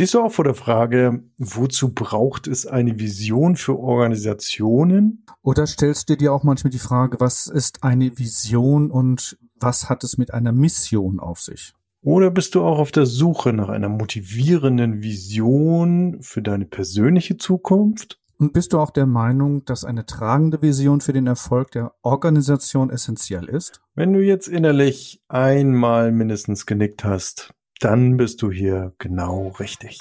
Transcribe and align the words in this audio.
Stehst 0.00 0.14
du 0.14 0.22
auch 0.22 0.32
vor 0.32 0.46
der 0.46 0.54
Frage, 0.54 1.24
wozu 1.36 1.92
braucht 1.92 2.46
es 2.46 2.66
eine 2.66 2.98
Vision 2.98 3.56
für 3.56 3.78
Organisationen? 3.78 5.26
Oder 5.42 5.66
stellst 5.66 6.08
du 6.08 6.16
dir 6.16 6.32
auch 6.32 6.42
manchmal 6.42 6.70
die 6.70 6.78
Frage, 6.78 7.20
was 7.20 7.48
ist 7.48 7.84
eine 7.84 8.16
Vision 8.16 8.90
und 8.90 9.36
was 9.56 9.90
hat 9.90 10.02
es 10.02 10.16
mit 10.16 10.32
einer 10.32 10.52
Mission 10.52 11.20
auf 11.20 11.40
sich? 11.40 11.74
Oder 12.00 12.30
bist 12.30 12.54
du 12.54 12.62
auch 12.62 12.78
auf 12.78 12.92
der 12.92 13.04
Suche 13.04 13.52
nach 13.52 13.68
einer 13.68 13.90
motivierenden 13.90 15.02
Vision 15.02 16.16
für 16.22 16.40
deine 16.40 16.64
persönliche 16.64 17.36
Zukunft? 17.36 18.18
Und 18.38 18.54
bist 18.54 18.72
du 18.72 18.78
auch 18.78 18.92
der 18.92 19.04
Meinung, 19.04 19.66
dass 19.66 19.84
eine 19.84 20.06
tragende 20.06 20.62
Vision 20.62 21.02
für 21.02 21.12
den 21.12 21.26
Erfolg 21.26 21.72
der 21.72 21.92
Organisation 22.00 22.88
essentiell 22.88 23.50
ist? 23.50 23.82
Wenn 23.94 24.14
du 24.14 24.20
jetzt 24.20 24.48
innerlich 24.48 25.20
einmal 25.28 26.10
mindestens 26.10 26.64
genickt 26.64 27.04
hast, 27.04 27.52
dann 27.80 28.18
bist 28.18 28.42
du 28.42 28.52
hier 28.52 28.92
genau 28.98 29.48
richtig. 29.58 29.98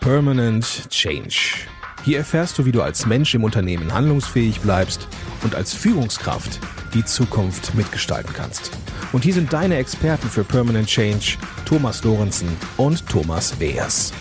Permanent 0.00 0.88
Change. 0.88 1.68
Hier 2.04 2.18
erfährst 2.18 2.58
du, 2.58 2.64
wie 2.64 2.72
du 2.72 2.80
als 2.80 3.04
Mensch 3.04 3.34
im 3.34 3.44
Unternehmen 3.44 3.92
handlungsfähig 3.92 4.60
bleibst 4.60 5.06
und 5.42 5.54
als 5.54 5.74
Führungskraft 5.74 6.58
die 6.94 7.04
Zukunft 7.04 7.74
mitgestalten 7.74 8.32
kannst. 8.32 8.70
Und 9.12 9.24
hier 9.24 9.34
sind 9.34 9.52
deine 9.52 9.76
Experten 9.76 10.28
für 10.28 10.44
Permanent 10.44 10.88
Change, 10.88 11.36
Thomas 11.66 12.02
Lorenzen 12.02 12.48
und 12.78 13.06
Thomas 13.06 13.60
Weers. 13.60 14.14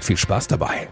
Viel 0.00 0.16
Spaß 0.16 0.46
dabei. 0.46 0.88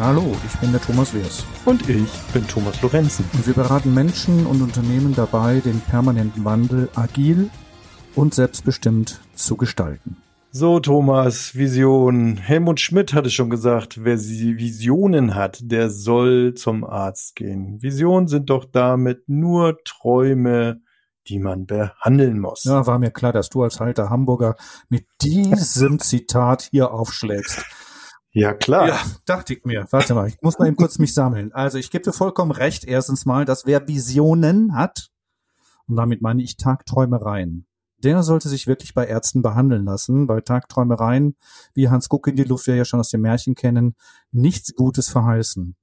Hallo, 0.00 0.32
ich 0.46 0.56
bin 0.60 0.70
der 0.70 0.80
Thomas 0.80 1.12
Weers. 1.12 1.44
Und 1.64 1.88
ich 1.88 2.08
bin 2.32 2.46
Thomas 2.46 2.80
Lorenzen. 2.82 3.24
Und 3.32 3.48
wir 3.48 3.54
beraten 3.54 3.92
Menschen 3.92 4.46
und 4.46 4.62
Unternehmen 4.62 5.12
dabei, 5.12 5.58
den 5.58 5.80
permanenten 5.80 6.44
Wandel 6.44 6.88
agil 6.94 7.50
und 8.14 8.32
selbstbestimmt 8.32 9.20
zu 9.34 9.56
gestalten. 9.56 10.16
So, 10.52 10.78
Thomas, 10.78 11.56
Vision. 11.56 12.36
Helmut 12.36 12.78
Schmidt 12.78 13.12
hatte 13.12 13.28
schon 13.28 13.50
gesagt, 13.50 14.04
wer 14.04 14.18
sie 14.18 14.56
Visionen 14.56 15.34
hat, 15.34 15.58
der 15.62 15.90
soll 15.90 16.54
zum 16.54 16.84
Arzt 16.84 17.34
gehen. 17.34 17.82
Visionen 17.82 18.28
sind 18.28 18.50
doch 18.50 18.66
damit 18.66 19.28
nur 19.28 19.78
Träume, 19.82 20.80
die 21.26 21.40
man 21.40 21.66
behandeln 21.66 22.38
muss. 22.38 22.62
Ja, 22.62 22.86
war 22.86 23.00
mir 23.00 23.10
klar, 23.10 23.32
dass 23.32 23.48
du 23.48 23.64
als 23.64 23.80
alter 23.80 24.10
Hamburger 24.10 24.54
mit 24.88 25.06
diesem 25.20 25.98
Zitat 25.98 26.68
hier 26.70 26.92
aufschlägst. 26.92 27.64
Ja, 28.38 28.54
klar. 28.54 28.86
Ja, 28.86 29.00
dachte 29.26 29.54
ich 29.54 29.64
mir. 29.64 29.86
Warte 29.90 30.14
mal, 30.14 30.28
ich 30.28 30.40
muss 30.42 30.58
mal 30.60 30.68
eben 30.68 30.76
kurz 30.76 30.98
mich 30.98 31.12
sammeln. 31.12 31.52
Also 31.52 31.76
ich 31.76 31.90
gebe 31.90 32.04
dir 32.04 32.12
vollkommen 32.12 32.52
recht, 32.52 32.84
erstens 32.84 33.26
mal, 33.26 33.44
dass 33.44 33.66
wer 33.66 33.88
Visionen 33.88 34.76
hat, 34.76 35.10
und 35.88 35.96
damit 35.96 36.22
meine 36.22 36.42
ich 36.42 36.56
Tagträumereien, 36.56 37.66
der 38.04 38.22
sollte 38.22 38.48
sich 38.48 38.68
wirklich 38.68 38.94
bei 38.94 39.06
Ärzten 39.06 39.42
behandeln 39.42 39.84
lassen, 39.84 40.28
weil 40.28 40.42
Tagträumereien, 40.42 41.34
wie 41.74 41.88
Hans 41.88 42.08
Guck 42.08 42.28
in 42.28 42.36
die 42.36 42.44
Luft 42.44 42.68
wir 42.68 42.76
ja 42.76 42.84
schon 42.84 43.00
aus 43.00 43.10
dem 43.10 43.22
Märchen 43.22 43.56
kennen, 43.56 43.96
nichts 44.30 44.72
Gutes 44.76 45.08
verheißen. 45.08 45.74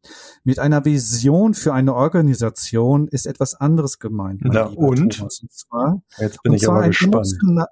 Mit 0.45 0.59
einer 0.59 0.85
Vision 0.85 1.55
für 1.55 1.73
eine 1.73 1.93
Organisation 1.93 3.09
ist 3.09 3.25
etwas 3.25 3.55
anderes 3.55 3.99
gemeint. 3.99 4.43
Na 4.45 4.67
und? 4.67 5.17
Thomas. 5.17 5.41
und 5.41 5.51
zwar, 5.51 6.01
Jetzt 6.17 6.41
bin 6.41 6.53
ich 6.53 6.65
aber 6.69 6.87
gespannt. 6.87 7.27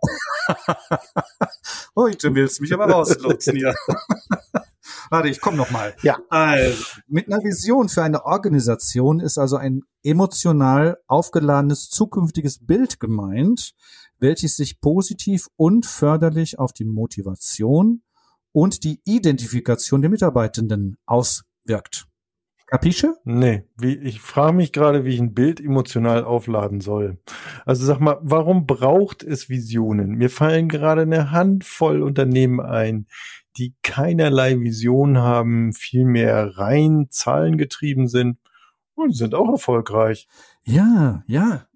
Heute 1.95 2.35
willst 2.35 2.59
du 2.59 2.63
mich 2.63 2.73
aber 2.73 2.89
rauslotsen 2.89 3.55
hier. 3.55 3.73
Warte, 5.13 5.29
ich 5.29 5.41
komme 5.41 5.57
noch 5.57 5.69
mal. 5.69 5.93
Ja. 6.01 6.17
Also, 6.29 6.83
mit 7.07 7.27
einer 7.27 7.43
Vision 7.43 7.87
für 7.87 8.01
eine 8.01 8.25
Organisation 8.25 9.19
ist 9.19 9.37
also 9.37 9.57
ein 9.57 9.81
emotional 10.01 10.97
aufgeladenes 11.05 11.91
zukünftiges 11.91 12.65
Bild 12.65 12.99
gemeint, 12.99 13.75
welches 14.17 14.55
sich 14.55 14.81
positiv 14.81 15.49
und 15.55 15.85
förderlich 15.85 16.57
auf 16.57 16.73
die 16.73 16.85
Motivation 16.85 18.01
und 18.53 18.83
die 18.83 19.01
Identifikation 19.05 20.01
der 20.01 20.09
Mitarbeitenden 20.09 20.97
auswirkt. 21.05 22.07
Kapische? 22.65 23.13
Nee, 23.23 23.65
wie, 23.77 23.95
ich 23.97 24.19
frage 24.19 24.53
mich 24.53 24.71
gerade, 24.71 25.05
wie 25.05 25.13
ich 25.13 25.19
ein 25.19 25.35
Bild 25.35 25.59
emotional 25.59 26.23
aufladen 26.23 26.81
soll. 26.81 27.19
Also 27.67 27.85
sag 27.85 27.99
mal, 27.99 28.17
warum 28.23 28.65
braucht 28.65 29.21
es 29.21 29.47
Visionen? 29.47 30.15
Mir 30.15 30.31
fallen 30.31 30.69
gerade 30.69 31.03
eine 31.03 31.29
Handvoll 31.29 32.01
Unternehmen 32.01 32.59
ein, 32.59 33.05
die 33.57 33.73
keinerlei 33.83 34.59
Vision 34.59 35.17
haben, 35.17 35.73
vielmehr 35.73 36.57
rein 36.57 37.07
zahlengetrieben 37.09 38.07
sind 38.07 38.37
und 38.95 39.15
sind 39.15 39.35
auch 39.35 39.49
erfolgreich. 39.49 40.27
Ja, 40.63 41.23
ja 41.27 41.67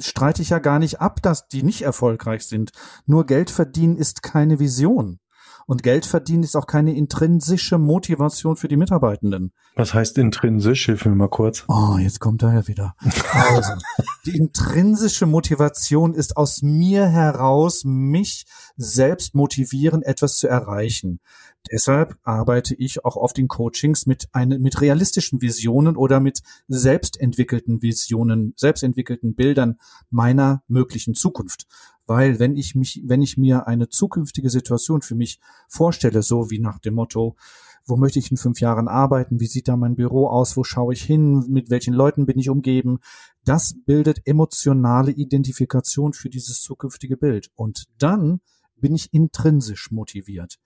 streite 0.00 0.42
ich 0.42 0.50
ja 0.50 0.58
gar 0.58 0.78
nicht 0.78 1.00
ab, 1.00 1.22
dass 1.22 1.48
die 1.48 1.62
nicht 1.62 1.82
erfolgreich 1.82 2.46
sind. 2.46 2.72
Nur 3.06 3.26
Geld 3.26 3.50
verdienen 3.50 3.96
ist 3.96 4.22
keine 4.22 4.58
Vision. 4.58 5.18
Und 5.66 5.82
Geld 5.82 6.06
verdienen 6.06 6.42
ist 6.42 6.56
auch 6.56 6.66
keine 6.66 6.94
intrinsische 6.94 7.78
Motivation 7.78 8.56
für 8.56 8.68
die 8.68 8.76
Mitarbeitenden. 8.76 9.52
Was 9.76 9.94
heißt 9.94 10.18
intrinsisch? 10.18 10.86
Hilf 10.86 11.04
mir 11.04 11.14
mal 11.14 11.28
kurz. 11.28 11.64
Oh, 11.68 11.96
jetzt 11.98 12.20
kommt 12.20 12.42
er 12.42 12.54
ja 12.54 12.68
wieder. 12.68 12.94
Also, 13.32 13.72
die 14.26 14.36
intrinsische 14.36 15.26
Motivation 15.26 16.14
ist 16.14 16.36
aus 16.36 16.62
mir 16.62 17.06
heraus, 17.06 17.82
mich 17.84 18.46
selbst 18.76 19.34
motivieren, 19.34 20.02
etwas 20.02 20.36
zu 20.36 20.48
erreichen. 20.48 21.20
Deshalb 21.70 22.16
arbeite 22.24 22.74
ich 22.74 23.04
auch 23.04 23.16
oft 23.16 23.38
in 23.38 23.46
Coachings 23.46 24.06
mit, 24.06 24.28
eine, 24.32 24.58
mit 24.58 24.80
realistischen 24.80 25.40
Visionen 25.40 25.96
oder 25.96 26.18
mit 26.18 26.40
selbstentwickelten 26.66 27.82
Visionen, 27.82 28.52
selbstentwickelten 28.56 29.34
Bildern 29.34 29.78
meiner 30.10 30.62
möglichen 30.66 31.14
Zukunft. 31.14 31.66
Weil 32.12 32.38
wenn 32.38 32.58
ich 32.58 32.74
mich, 32.74 33.00
wenn 33.06 33.22
ich 33.22 33.38
mir 33.38 33.66
eine 33.66 33.88
zukünftige 33.88 34.50
Situation 34.50 35.00
für 35.00 35.14
mich 35.14 35.40
vorstelle, 35.66 36.22
so 36.22 36.50
wie 36.50 36.58
nach 36.58 36.78
dem 36.78 36.92
Motto, 36.92 37.36
wo 37.86 37.96
möchte 37.96 38.18
ich 38.18 38.30
in 38.30 38.36
fünf 38.36 38.60
Jahren 38.60 38.86
arbeiten, 38.86 39.40
wie 39.40 39.46
sieht 39.46 39.66
da 39.66 39.78
mein 39.78 39.94
Büro 39.94 40.26
aus, 40.26 40.54
wo 40.58 40.62
schaue 40.62 40.92
ich 40.92 41.02
hin, 41.02 41.46
mit 41.48 41.70
welchen 41.70 41.94
Leuten 41.94 42.26
bin 42.26 42.38
ich 42.38 42.50
umgeben, 42.50 42.98
das 43.46 43.72
bildet 43.86 44.20
emotionale 44.26 45.10
Identifikation 45.10 46.12
für 46.12 46.28
dieses 46.28 46.60
zukünftige 46.60 47.16
Bild. 47.16 47.48
Und 47.54 47.84
dann 47.96 48.42
bin 48.76 48.94
ich 48.94 49.14
intrinsisch 49.14 49.90
motiviert. 49.90 50.58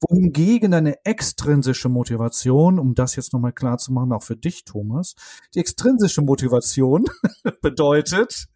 Wohingegen 0.00 0.72
eine 0.72 1.04
extrinsische 1.04 1.90
Motivation, 1.90 2.78
um 2.78 2.94
das 2.94 3.14
jetzt 3.14 3.34
nochmal 3.34 3.52
klar 3.52 3.76
zu 3.76 3.92
machen, 3.92 4.14
auch 4.14 4.22
für 4.22 4.36
dich, 4.38 4.64
Thomas, 4.64 5.16
die 5.54 5.58
extrinsische 5.58 6.22
Motivation 6.22 7.04
bedeutet, 7.60 8.48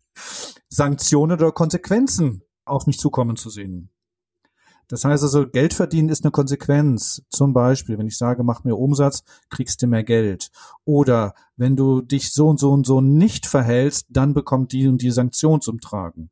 Sanktionen 0.68 1.38
oder 1.38 1.52
Konsequenzen 1.52 2.42
auf 2.64 2.86
mich 2.86 2.98
zukommen 2.98 3.36
zu 3.36 3.50
sehen. 3.50 3.90
Das 4.88 5.04
heißt 5.04 5.22
also, 5.22 5.48
Geld 5.48 5.72
verdienen 5.72 6.10
ist 6.10 6.22
eine 6.24 6.32
Konsequenz. 6.32 7.22
Zum 7.30 7.54
Beispiel, 7.54 7.96
wenn 7.96 8.06
ich 8.06 8.18
sage, 8.18 8.42
mach 8.42 8.64
mir 8.64 8.76
Umsatz, 8.76 9.22
kriegst 9.48 9.80
du 9.80 9.86
mehr 9.86 10.04
Geld. 10.04 10.50
Oder 10.84 11.34
wenn 11.56 11.76
du 11.76 12.02
dich 12.02 12.32
so 12.32 12.48
und 12.48 12.60
so 12.60 12.72
und 12.72 12.84
so 12.84 13.00
nicht 13.00 13.46
verhältst, 13.46 14.06
dann 14.10 14.34
bekommt 14.34 14.72
die 14.72 14.86
und 14.86 15.00
die 15.00 15.10
Sanktion 15.10 15.62
zum 15.62 15.80
Tragen. 15.80 16.30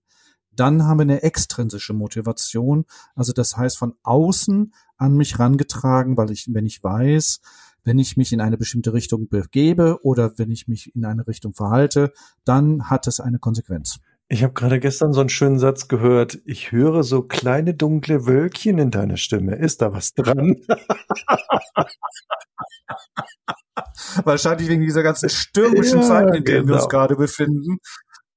Dann 0.53 0.85
haben 0.85 0.99
wir 0.99 1.05
eine 1.05 1.23
extrinsische 1.23 1.95
Motivation. 1.95 2.85
Also 3.15 3.33
das 3.33 3.57
heißt 3.57 3.79
von 3.79 3.95
außen 4.03 4.75
an 4.99 5.17
mich 5.17 5.39
rangetragen, 5.39 6.19
weil 6.19 6.31
ich, 6.31 6.47
wenn 6.53 6.67
ich 6.67 6.85
weiß, 6.85 7.41
wenn 7.85 7.99
ich 7.99 8.17
mich 8.17 8.33
in 8.33 8.41
eine 8.41 8.57
bestimmte 8.57 8.93
Richtung 8.93 9.29
begebe 9.29 9.99
oder 10.03 10.39
wenn 10.39 10.51
ich 10.51 10.69
mich 10.69 10.95
in 10.95 11.05
eine 11.05 11.27
Richtung 11.27 11.55
verhalte, 11.55 12.13
dann 12.45 12.91
hat 12.91 13.07
es 13.07 13.21
eine 13.21 13.39
Konsequenz. 13.39 14.01
Ich 14.33 14.45
habe 14.45 14.53
gerade 14.53 14.79
gestern 14.79 15.13
so 15.13 15.19
einen 15.21 15.29
schönen 15.29 15.59
Satz 15.59 15.89
gehört. 15.89 16.39
Ich 16.45 16.71
höre 16.71 17.03
so 17.03 17.23
kleine 17.23 17.75
dunkle 17.75 18.27
Wölkchen 18.27 18.79
in 18.79 18.93
deiner 18.93 19.17
Stimme. 19.17 19.57
Ist 19.57 19.83
da 19.83 19.93
was 19.93 20.15
dran? 20.15 20.55
Wahrscheinlich 24.25 24.69
wegen 24.69 24.83
dieser 24.83 25.03
ganzen 25.03 25.31
stürmischen 25.31 26.03
ja, 26.03 26.07
Zeiten, 26.07 26.35
in 26.35 26.45
denen 26.45 26.59
genau. 26.59 26.69
wir 26.69 26.75
uns 26.75 26.89
genau. 26.89 27.01
gerade 27.01 27.17
befinden 27.17 27.79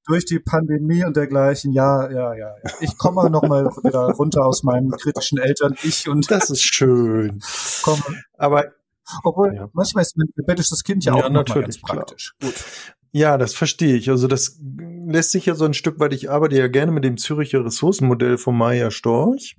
durch 0.06 0.26
die 0.26 0.40
Pandemie 0.40 1.06
und 1.06 1.16
dergleichen, 1.16 1.72
ja, 1.72 2.10
ja, 2.10 2.34
ja. 2.34 2.56
ja. 2.58 2.72
Ich 2.82 2.98
komme 2.98 3.30
noch 3.30 3.44
mal 3.44 3.68
wieder 3.84 4.12
runter 4.14 4.46
aus 4.46 4.64
meinem 4.64 4.92
kritischen 4.92 5.38
Eltern 5.38 5.76
ich 5.84 6.10
und 6.10 6.30
das 6.30 6.50
ist 6.50 6.64
schön. 6.64 7.42
Komme. 7.84 8.04
Aber 8.38 8.66
obwohl 9.24 9.56
ja. 9.56 9.70
manchmal 9.74 10.02
ist 10.04 10.18
mein 10.18 10.28
rebellisches 10.38 10.84
Kind 10.84 11.06
ja, 11.06 11.18
ja 11.18 11.26
auch 11.26 11.30
natürlich 11.30 11.82
praktisch. 11.82 12.34
Klar. 12.40 12.52
Gut. 12.52 12.64
Ja, 13.16 13.38
das 13.38 13.54
verstehe 13.54 13.96
ich. 13.96 14.10
Also 14.10 14.28
das 14.28 14.60
lässt 15.06 15.32
sich 15.32 15.46
ja 15.46 15.54
so 15.54 15.66
ein 15.66 15.76
Stück 15.76 16.00
weit. 16.00 16.14
Ich 16.14 16.32
arbeite 16.32 16.58
ja 16.58 16.68
gerne 16.68 16.92
mit 16.92 17.04
dem 17.04 17.18
Züricher 17.18 17.64
Ressourcenmodell 17.64 18.40
von 18.40 18.58
Maya 18.58 18.90
Storch. 18.90 19.56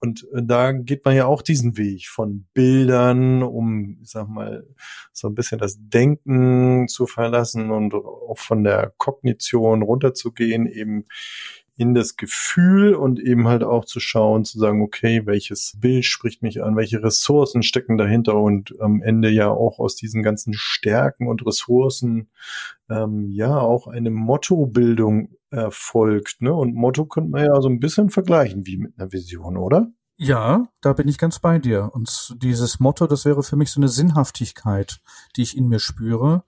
Und 0.00 0.26
äh, 0.34 0.42
da 0.42 0.72
geht 0.72 1.04
man 1.04 1.14
ja 1.14 1.26
auch 1.26 1.42
diesen 1.42 1.76
Weg 1.76 2.08
von 2.08 2.48
Bildern, 2.54 3.44
um, 3.44 3.98
ich 4.02 4.10
sag 4.10 4.28
mal, 4.28 4.66
so 5.12 5.28
ein 5.28 5.36
bisschen 5.36 5.58
das 5.58 5.76
Denken 5.78 6.88
zu 6.88 7.06
verlassen 7.06 7.70
und 7.70 7.94
auch 7.94 8.38
von 8.38 8.64
der 8.64 8.92
Kognition 8.96 9.82
runterzugehen, 9.82 10.66
eben 10.66 11.06
in 11.76 11.94
das 11.94 12.16
Gefühl 12.16 12.94
und 12.94 13.18
eben 13.18 13.48
halt 13.48 13.64
auch 13.64 13.84
zu 13.84 13.98
schauen, 13.98 14.44
zu 14.44 14.58
sagen, 14.58 14.82
okay, 14.82 15.22
welches 15.24 15.76
Bild 15.80 16.04
spricht 16.04 16.42
mich 16.42 16.62
an, 16.62 16.76
welche 16.76 17.02
Ressourcen 17.02 17.62
stecken 17.62 17.96
dahinter 17.96 18.36
und 18.36 18.78
am 18.80 19.00
Ende 19.02 19.30
ja 19.30 19.48
auch 19.48 19.78
aus 19.78 19.96
diesen 19.96 20.22
ganzen 20.22 20.52
Stärken 20.54 21.28
und 21.28 21.46
Ressourcen 21.46 22.30
ähm, 22.90 23.30
ja 23.30 23.58
auch 23.58 23.86
eine 23.86 24.10
Mottobildung 24.10 25.30
erfolgt. 25.50 26.40
Ne? 26.40 26.52
Und 26.52 26.74
Motto 26.74 27.06
könnte 27.06 27.30
man 27.30 27.44
ja 27.44 27.60
so 27.60 27.68
ein 27.68 27.80
bisschen 27.80 28.10
vergleichen 28.10 28.66
wie 28.66 28.76
mit 28.76 28.98
einer 28.98 29.12
Vision, 29.12 29.56
oder? 29.56 29.90
Ja, 30.16 30.68
da 30.82 30.92
bin 30.92 31.08
ich 31.08 31.18
ganz 31.18 31.38
bei 31.40 31.58
dir. 31.58 31.90
Und 31.92 32.36
dieses 32.42 32.80
Motto, 32.80 33.06
das 33.06 33.24
wäre 33.24 33.42
für 33.42 33.56
mich 33.56 33.70
so 33.70 33.80
eine 33.80 33.88
Sinnhaftigkeit, 33.88 35.00
die 35.36 35.42
ich 35.42 35.56
in 35.56 35.68
mir 35.68 35.80
spüre. 35.80 36.44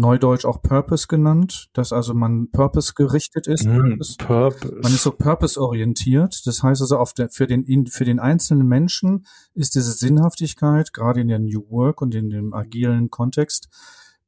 Neudeutsch 0.00 0.46
auch 0.46 0.62
Purpose 0.62 1.08
genannt, 1.08 1.68
dass 1.74 1.92
also 1.92 2.14
man 2.14 2.50
Purpose 2.50 2.94
gerichtet 2.94 3.46
ist. 3.46 3.66
Mm, 3.66 4.00
Purpose. 4.18 4.78
Man 4.82 4.94
ist 4.94 5.02
so 5.02 5.12
Purpose 5.12 5.60
orientiert. 5.60 6.40
Das 6.46 6.62
heißt 6.62 6.80
also 6.80 6.96
auf 6.96 7.12
der, 7.12 7.28
für 7.28 7.46
den 7.46 7.86
für 7.86 8.06
den 8.06 8.18
einzelnen 8.18 8.66
Menschen 8.66 9.26
ist 9.54 9.74
diese 9.74 9.92
Sinnhaftigkeit 9.92 10.94
gerade 10.94 11.20
in 11.20 11.28
der 11.28 11.38
New 11.38 11.68
Work 11.68 12.00
und 12.00 12.14
in 12.14 12.30
dem 12.30 12.54
agilen 12.54 13.10
Kontext 13.10 13.68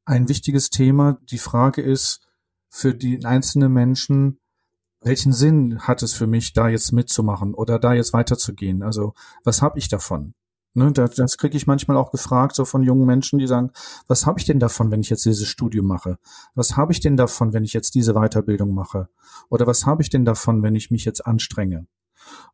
ein 0.05 0.29
wichtiges 0.29 0.69
Thema. 0.69 1.17
Die 1.31 1.39
Frage 1.39 1.81
ist 1.81 2.21
für 2.69 2.93
die 2.93 3.25
einzelnen 3.25 3.73
Menschen, 3.73 4.39
welchen 5.01 5.33
Sinn 5.33 5.79
hat 5.79 6.03
es 6.03 6.13
für 6.13 6.27
mich, 6.27 6.53
da 6.53 6.69
jetzt 6.69 6.91
mitzumachen 6.91 7.55
oder 7.55 7.79
da 7.79 7.93
jetzt 7.93 8.13
weiterzugehen? 8.13 8.83
Also 8.83 9.15
was 9.43 9.63
habe 9.63 9.79
ich 9.79 9.89
davon? 9.89 10.35
Ne, 10.75 10.91
das, 10.91 11.11
das 11.11 11.37
kriege 11.37 11.55
ich 11.55 11.67
manchmal 11.67 11.97
auch 11.97 12.11
gefragt, 12.11 12.55
so 12.55 12.65
von 12.65 12.81
jungen 12.81 13.05
Menschen, 13.05 13.37
die 13.37 13.45
sagen, 13.45 13.71
was 14.07 14.25
habe 14.25 14.39
ich 14.39 14.45
denn 14.45 14.59
davon, 14.59 14.89
wenn 14.89 15.01
ich 15.01 15.09
jetzt 15.09 15.23
dieses 15.25 15.47
Studium 15.47 15.85
mache? 15.85 16.17
Was 16.55 16.75
habe 16.75 16.91
ich 16.91 16.99
denn 16.99 17.15
davon, 17.15 17.53
wenn 17.53 17.63
ich 17.63 17.73
jetzt 17.73 17.93
diese 17.93 18.13
Weiterbildung 18.13 18.73
mache? 18.73 19.07
Oder 19.49 19.67
was 19.67 19.85
habe 19.85 20.01
ich 20.01 20.09
denn 20.09 20.25
davon, 20.25 20.63
wenn 20.63 20.75
ich 20.75 20.89
mich 20.89 21.05
jetzt 21.05 21.27
anstrenge? 21.27 21.85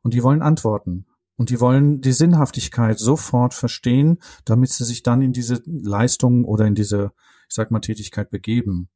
Und 0.02 0.14
die 0.14 0.24
wollen 0.24 0.42
Antworten. 0.42 1.06
Und 1.38 1.50
die 1.50 1.62
wollen 1.62 2.02
die 2.02 2.12
Sinnhaftigkeit 2.12 3.00
sofort 3.00 3.54
verstehen, 3.54 4.20
damit 4.44 4.72
sie 4.72 4.84
sich 4.84 5.04
dann 5.04 5.22
in 5.22 5.32
diese 5.32 5.62
Leistung 5.66 6.44
oder 6.44 6.66
in 6.66 6.76
diese, 6.76 7.14
ich 7.48 7.56
sag 7.56 7.72
mal, 7.72 7.80
Tätigkeit 7.80 8.30
begeben. 8.30 8.90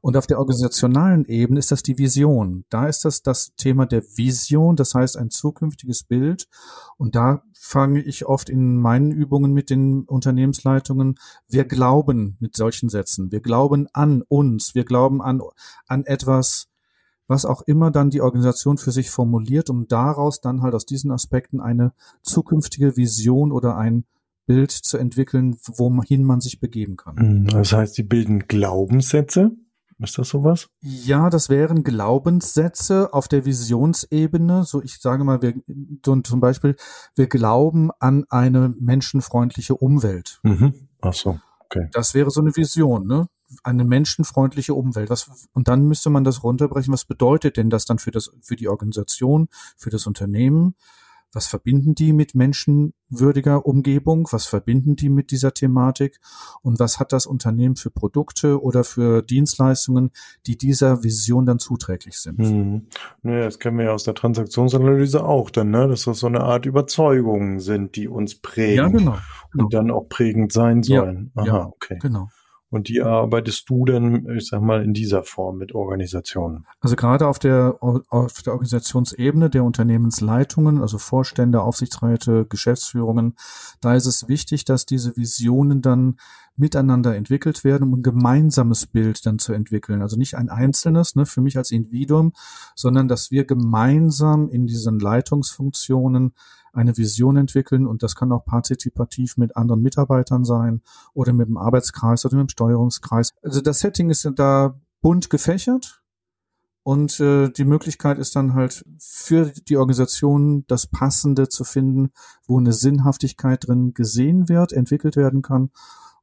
Und 0.00 0.16
auf 0.16 0.26
der 0.26 0.38
organisationalen 0.38 1.24
Ebene 1.24 1.58
ist 1.58 1.70
das 1.70 1.82
die 1.82 1.98
Vision. 1.98 2.64
Da 2.68 2.86
ist 2.86 3.04
das 3.04 3.22
das 3.22 3.54
Thema 3.56 3.86
der 3.86 4.02
Vision, 4.02 4.76
das 4.76 4.94
heißt 4.94 5.16
ein 5.16 5.30
zukünftiges 5.30 6.04
Bild. 6.04 6.48
Und 6.96 7.14
da 7.14 7.42
fange 7.52 8.02
ich 8.02 8.26
oft 8.26 8.48
in 8.50 8.76
meinen 8.76 9.12
Übungen 9.12 9.52
mit 9.52 9.70
den 9.70 10.02
Unternehmensleitungen. 10.02 11.14
Wir 11.48 11.64
glauben 11.64 12.36
mit 12.40 12.56
solchen 12.56 12.88
Sätzen. 12.88 13.30
Wir 13.30 13.40
glauben 13.40 13.86
an 13.92 14.22
uns. 14.28 14.74
Wir 14.74 14.84
glauben 14.84 15.22
an, 15.22 15.40
an 15.86 16.04
etwas, 16.04 16.68
was 17.28 17.44
auch 17.44 17.62
immer 17.62 17.90
dann 17.90 18.10
die 18.10 18.20
Organisation 18.20 18.78
für 18.78 18.90
sich 18.90 19.10
formuliert, 19.10 19.70
um 19.70 19.86
daraus 19.86 20.40
dann 20.40 20.62
halt 20.62 20.74
aus 20.74 20.86
diesen 20.86 21.10
Aspekten 21.10 21.60
eine 21.60 21.92
zukünftige 22.22 22.96
Vision 22.96 23.52
oder 23.52 23.76
ein 23.76 24.04
Bild 24.46 24.72
zu 24.72 24.98
entwickeln, 24.98 25.56
wohin 25.64 26.24
man 26.24 26.40
sich 26.40 26.60
begeben 26.60 26.96
kann. 26.96 27.16
Hm, 27.16 27.46
das 27.46 27.72
heißt, 27.72 27.94
sie 27.94 28.02
bilden 28.02 28.48
Glaubenssätze. 28.48 29.52
Ist 30.02 30.18
das 30.18 30.28
sowas? 30.28 30.68
Ja, 30.80 31.30
das 31.30 31.48
wären 31.48 31.84
Glaubenssätze 31.84 33.12
auf 33.14 33.28
der 33.28 33.44
Visionsebene. 33.44 34.64
So, 34.64 34.82
ich 34.82 34.98
sage 34.98 35.24
mal, 35.24 35.42
wir 35.42 35.54
zum 36.02 36.40
Beispiel, 36.40 36.76
wir 37.14 37.28
glauben 37.28 37.90
an 38.00 38.24
eine 38.28 38.74
menschenfreundliche 38.78 39.76
Umwelt. 39.76 40.40
Mhm. 40.42 40.88
Ach 41.00 41.14
so, 41.14 41.38
okay. 41.60 41.88
Das 41.92 42.14
wäre 42.14 42.30
so 42.30 42.40
eine 42.40 42.54
Vision, 42.56 43.06
ne? 43.06 43.28
Eine 43.62 43.84
menschenfreundliche 43.84 44.74
Umwelt. 44.74 45.10
Was, 45.10 45.48
und 45.52 45.68
dann 45.68 45.86
müsste 45.86 46.10
man 46.10 46.24
das 46.24 46.42
runterbrechen. 46.42 46.92
Was 46.92 47.04
bedeutet 47.04 47.56
denn 47.56 47.70
das 47.70 47.84
dann 47.84 47.98
für 47.98 48.10
das, 48.10 48.30
für 48.40 48.56
die 48.56 48.68
Organisation, 48.68 49.48
für 49.76 49.90
das 49.90 50.06
Unternehmen? 50.06 50.74
Was 51.32 51.46
verbinden 51.46 51.94
die 51.94 52.12
mit 52.12 52.34
menschenwürdiger 52.34 53.64
Umgebung? 53.64 54.28
Was 54.30 54.46
verbinden 54.46 54.96
die 54.96 55.08
mit 55.08 55.30
dieser 55.30 55.54
Thematik? 55.54 56.20
Und 56.62 56.78
was 56.78 57.00
hat 57.00 57.12
das 57.12 57.26
Unternehmen 57.26 57.76
für 57.76 57.90
Produkte 57.90 58.62
oder 58.62 58.84
für 58.84 59.22
Dienstleistungen, 59.22 60.10
die 60.46 60.58
dieser 60.58 61.02
Vision 61.02 61.46
dann 61.46 61.58
zuträglich 61.58 62.18
sind? 62.20 62.38
Hm. 62.38 62.86
Naja, 63.22 63.44
das 63.46 63.58
kennen 63.58 63.78
wir 63.78 63.86
ja 63.86 63.92
aus 63.92 64.04
der 64.04 64.14
Transaktionsanalyse 64.14 65.24
auch 65.24 65.50
dann, 65.50 65.70
ne? 65.70 65.88
dass 65.88 66.04
das 66.04 66.18
so 66.18 66.26
eine 66.26 66.42
Art 66.42 66.66
Überzeugungen 66.66 67.60
sind, 67.60 67.96
die 67.96 68.08
uns 68.08 68.34
prägen. 68.34 68.76
Ja, 68.76 68.88
genau. 68.88 69.16
genau. 69.52 69.64
Und 69.64 69.74
dann 69.74 69.90
auch 69.90 70.08
prägend 70.08 70.52
sein 70.52 70.82
sollen. 70.82 71.32
Ja, 71.34 71.42
Aha, 71.42 71.46
ja, 71.46 71.66
okay. 71.66 71.98
Genau. 72.00 72.28
Und 72.72 72.88
die 72.88 73.02
arbeitest 73.02 73.68
du 73.68 73.84
dann, 73.84 74.26
ich 74.30 74.48
sag 74.48 74.62
mal, 74.62 74.82
in 74.82 74.94
dieser 74.94 75.24
Form 75.24 75.58
mit 75.58 75.74
Organisationen? 75.74 76.64
Also 76.80 76.96
gerade 76.96 77.26
auf 77.26 77.38
der, 77.38 77.76
auf 77.80 78.42
der 78.42 78.54
Organisationsebene 78.54 79.50
der 79.50 79.62
Unternehmensleitungen, 79.62 80.80
also 80.80 80.96
Vorstände, 80.96 81.60
Aufsichtsräte, 81.60 82.46
Geschäftsführungen, 82.48 83.36
da 83.82 83.94
ist 83.94 84.06
es 84.06 84.26
wichtig, 84.26 84.64
dass 84.64 84.86
diese 84.86 85.14
Visionen 85.18 85.82
dann 85.82 86.16
miteinander 86.56 87.14
entwickelt 87.14 87.62
werden, 87.62 87.82
um 87.84 87.98
ein 87.98 88.02
gemeinsames 88.02 88.86
Bild 88.86 89.26
dann 89.26 89.38
zu 89.38 89.52
entwickeln. 89.52 90.00
Also 90.00 90.16
nicht 90.16 90.36
ein 90.36 90.48
einzelnes, 90.48 91.14
ne, 91.14 91.26
für 91.26 91.42
mich 91.42 91.58
als 91.58 91.72
Individuum, 91.72 92.32
sondern 92.74 93.06
dass 93.06 93.30
wir 93.30 93.44
gemeinsam 93.44 94.48
in 94.48 94.66
diesen 94.66 94.98
Leitungsfunktionen 94.98 96.32
eine 96.72 96.96
Vision 96.96 97.36
entwickeln 97.36 97.86
und 97.86 98.02
das 98.02 98.14
kann 98.16 98.32
auch 98.32 98.44
partizipativ 98.44 99.36
mit 99.36 99.56
anderen 99.56 99.82
Mitarbeitern 99.82 100.44
sein 100.44 100.82
oder 101.14 101.32
mit 101.32 101.48
dem 101.48 101.56
Arbeitskreis 101.56 102.24
oder 102.24 102.36
mit 102.36 102.48
dem 102.48 102.52
Steuerungskreis. 102.52 103.32
Also 103.42 103.60
das 103.60 103.80
Setting 103.80 104.10
ist 104.10 104.28
da 104.36 104.80
bunt 105.00 105.30
gefächert 105.30 106.02
und 106.82 107.20
äh, 107.20 107.50
die 107.50 107.64
Möglichkeit 107.64 108.18
ist 108.18 108.34
dann 108.34 108.54
halt 108.54 108.84
für 108.98 109.52
die 109.68 109.76
Organisation 109.76 110.64
das 110.66 110.86
Passende 110.86 111.48
zu 111.48 111.64
finden, 111.64 112.10
wo 112.46 112.58
eine 112.58 112.72
Sinnhaftigkeit 112.72 113.66
drin 113.66 113.94
gesehen 113.94 114.48
wird, 114.48 114.72
entwickelt 114.72 115.16
werden 115.16 115.42
kann, 115.42 115.70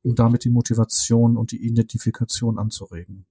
um 0.01 0.15
damit 0.15 0.43
die 0.43 0.49
Motivation 0.49 1.37
und 1.37 1.51
die 1.51 1.65
Identifikation 1.65 2.57
anzuregen 2.57 3.25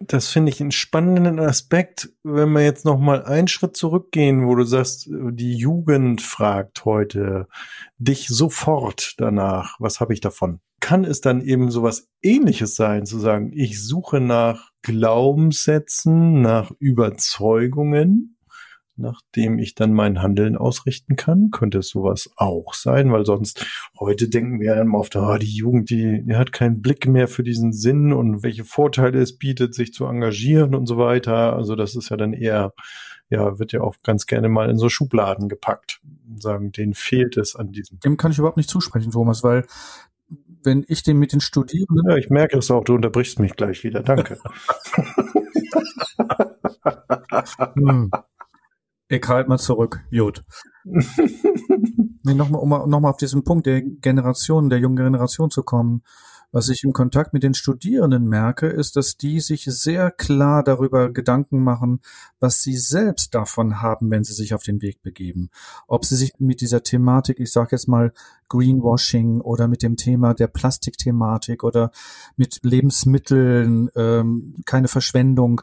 das 0.00 0.28
finde 0.28 0.50
ich 0.50 0.60
einen 0.60 0.72
spannenden 0.72 1.38
Aspekt, 1.38 2.10
wenn 2.22 2.52
wir 2.52 2.64
jetzt 2.64 2.86
noch 2.86 2.98
mal 2.98 3.22
einen 3.22 3.48
Schritt 3.48 3.76
zurückgehen, 3.76 4.46
wo 4.46 4.54
du 4.54 4.64
sagst, 4.64 5.08
die 5.10 5.54
Jugend 5.54 6.22
fragt 6.22 6.86
heute 6.86 7.48
dich 7.98 8.28
sofort 8.28 9.14
danach, 9.18 9.76
was 9.78 10.00
habe 10.00 10.14
ich 10.14 10.20
davon? 10.20 10.60
Kann 10.80 11.04
es 11.04 11.20
dann 11.20 11.42
eben 11.42 11.70
sowas 11.70 12.08
ähnliches 12.22 12.76
sein, 12.76 13.04
zu 13.04 13.18
sagen, 13.18 13.52
ich 13.54 13.84
suche 13.84 14.20
nach 14.20 14.70
Glaubenssätzen, 14.80 16.40
nach 16.40 16.72
Überzeugungen, 16.78 18.38
nachdem 19.00 19.58
ich 19.58 19.74
dann 19.74 19.92
mein 19.92 20.22
Handeln 20.22 20.56
ausrichten 20.56 21.16
kann? 21.16 21.50
Könnte 21.50 21.78
es 21.78 21.88
sowas 21.88 22.30
auch 22.36 22.74
sein? 22.74 23.12
Weil 23.12 23.26
sonst 23.26 23.66
heute 23.98 24.28
denken 24.28 24.60
wir 24.60 24.76
immer 24.76 24.98
oft, 24.98 25.16
oh, 25.16 25.36
die 25.36 25.52
Jugend, 25.52 25.90
die, 25.90 26.22
die 26.24 26.36
hat 26.36 26.52
keinen 26.52 26.82
Blick 26.82 27.08
mehr 27.08 27.28
für 27.28 27.42
diesen 27.42 27.72
Sinn 27.72 28.12
und 28.12 28.42
welche 28.42 28.64
Vorteile 28.64 29.20
es 29.20 29.36
bietet, 29.36 29.74
sich 29.74 29.92
zu 29.92 30.06
engagieren 30.06 30.74
und 30.74 30.86
so 30.86 30.98
weiter. 30.98 31.54
Also 31.54 31.74
das 31.74 31.96
ist 31.96 32.10
ja 32.10 32.16
dann 32.16 32.32
eher, 32.32 32.72
ja, 33.28 33.58
wird 33.58 33.72
ja 33.72 33.80
auch 33.80 33.96
ganz 34.02 34.26
gerne 34.26 34.48
mal 34.48 34.70
in 34.70 34.76
so 34.76 34.88
Schubladen 34.88 35.48
gepackt. 35.48 36.00
Sagen, 36.38 36.72
denen 36.72 36.94
fehlt 36.94 37.36
es 37.36 37.56
an 37.56 37.72
diesem. 37.72 37.98
Dem 38.00 38.16
kann 38.16 38.32
ich 38.32 38.38
überhaupt 38.38 38.56
nicht 38.56 38.70
zusprechen, 38.70 39.10
Thomas, 39.10 39.42
weil 39.42 39.64
wenn 40.62 40.84
ich 40.88 41.02
den 41.02 41.18
mit 41.18 41.32
den 41.32 41.40
Studierenden. 41.40 42.08
Ja, 42.08 42.16
ich 42.16 42.30
merke 42.30 42.58
es 42.58 42.70
auch, 42.70 42.84
du 42.84 42.94
unterbrichst 42.94 43.38
mich 43.38 43.56
gleich 43.56 43.84
wieder. 43.84 44.02
Danke. 44.02 44.38
hm. 47.74 48.10
Ich 49.12 49.26
halt 49.26 49.48
mal 49.48 49.58
zurück, 49.58 50.04
Jod. 50.10 50.44
nee, 50.84 52.32
nochmal, 52.32 52.60
um 52.60 52.68
nochmal 52.88 53.10
auf 53.10 53.16
diesen 53.16 53.42
Punkt 53.42 53.66
der 53.66 53.82
Generation, 53.82 54.70
der 54.70 54.78
jungen 54.78 54.94
Generation 54.94 55.50
zu 55.50 55.64
kommen. 55.64 56.04
Was 56.52 56.68
ich 56.68 56.84
im 56.84 56.92
Kontakt 56.92 57.32
mit 57.32 57.42
den 57.42 57.54
Studierenden 57.54 58.28
merke, 58.28 58.68
ist, 58.68 58.94
dass 58.94 59.16
die 59.16 59.40
sich 59.40 59.64
sehr 59.64 60.12
klar 60.12 60.62
darüber 60.62 61.12
Gedanken 61.12 61.62
machen, 61.62 62.00
was 62.38 62.62
sie 62.62 62.76
selbst 62.76 63.34
davon 63.34 63.82
haben, 63.82 64.12
wenn 64.12 64.22
sie 64.22 64.32
sich 64.32 64.54
auf 64.54 64.62
den 64.62 64.80
Weg 64.80 65.02
begeben. 65.02 65.50
Ob 65.88 66.04
sie 66.04 66.14
sich 66.14 66.34
mit 66.38 66.60
dieser 66.60 66.84
Thematik, 66.84 67.40
ich 67.40 67.50
sage 67.50 67.70
jetzt 67.72 67.88
mal 67.88 68.12
Greenwashing 68.48 69.40
oder 69.40 69.66
mit 69.66 69.82
dem 69.82 69.96
Thema 69.96 70.34
der 70.34 70.48
Plastikthematik 70.48 71.64
oder 71.64 71.90
mit 72.36 72.60
Lebensmitteln, 72.62 73.90
ähm, 73.96 74.54
keine 74.66 74.86
Verschwendung, 74.86 75.62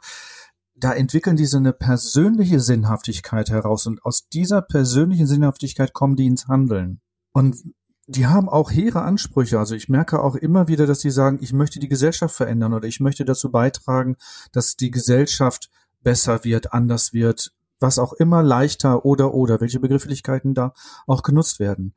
da 0.79 0.93
entwickeln 0.93 1.35
die 1.35 1.45
so 1.45 1.57
eine 1.57 1.73
persönliche 1.73 2.59
Sinnhaftigkeit 2.59 3.49
heraus 3.49 3.87
und 3.87 4.03
aus 4.05 4.29
dieser 4.29 4.61
persönlichen 4.61 5.27
Sinnhaftigkeit 5.27 5.93
kommen 5.93 6.15
die 6.15 6.27
ins 6.27 6.47
Handeln. 6.47 7.01
Und 7.33 7.57
die 8.05 8.27
haben 8.27 8.47
auch 8.47 8.71
hehre 8.71 9.01
Ansprüche. 9.01 9.59
Also 9.59 9.75
ich 9.75 9.89
merke 9.89 10.21
auch 10.21 10.35
immer 10.35 10.67
wieder, 10.67 10.85
dass 10.85 10.99
die 10.99 11.11
sagen, 11.11 11.39
ich 11.41 11.51
möchte 11.51 11.79
die 11.79 11.89
Gesellschaft 11.89 12.35
verändern 12.35 12.73
oder 12.73 12.87
ich 12.87 12.99
möchte 12.99 13.25
dazu 13.25 13.51
beitragen, 13.51 14.15
dass 14.53 14.77
die 14.77 14.91
Gesellschaft 14.91 15.69
besser 16.03 16.43
wird, 16.43 16.73
anders 16.73 17.11
wird, 17.11 17.51
was 17.79 17.99
auch 17.99 18.13
immer 18.13 18.43
leichter 18.43 19.03
oder 19.03 19.33
oder, 19.33 19.59
welche 19.59 19.79
Begrifflichkeiten 19.79 20.53
da 20.53 20.73
auch 21.05 21.21
genutzt 21.21 21.59
werden. 21.59 21.93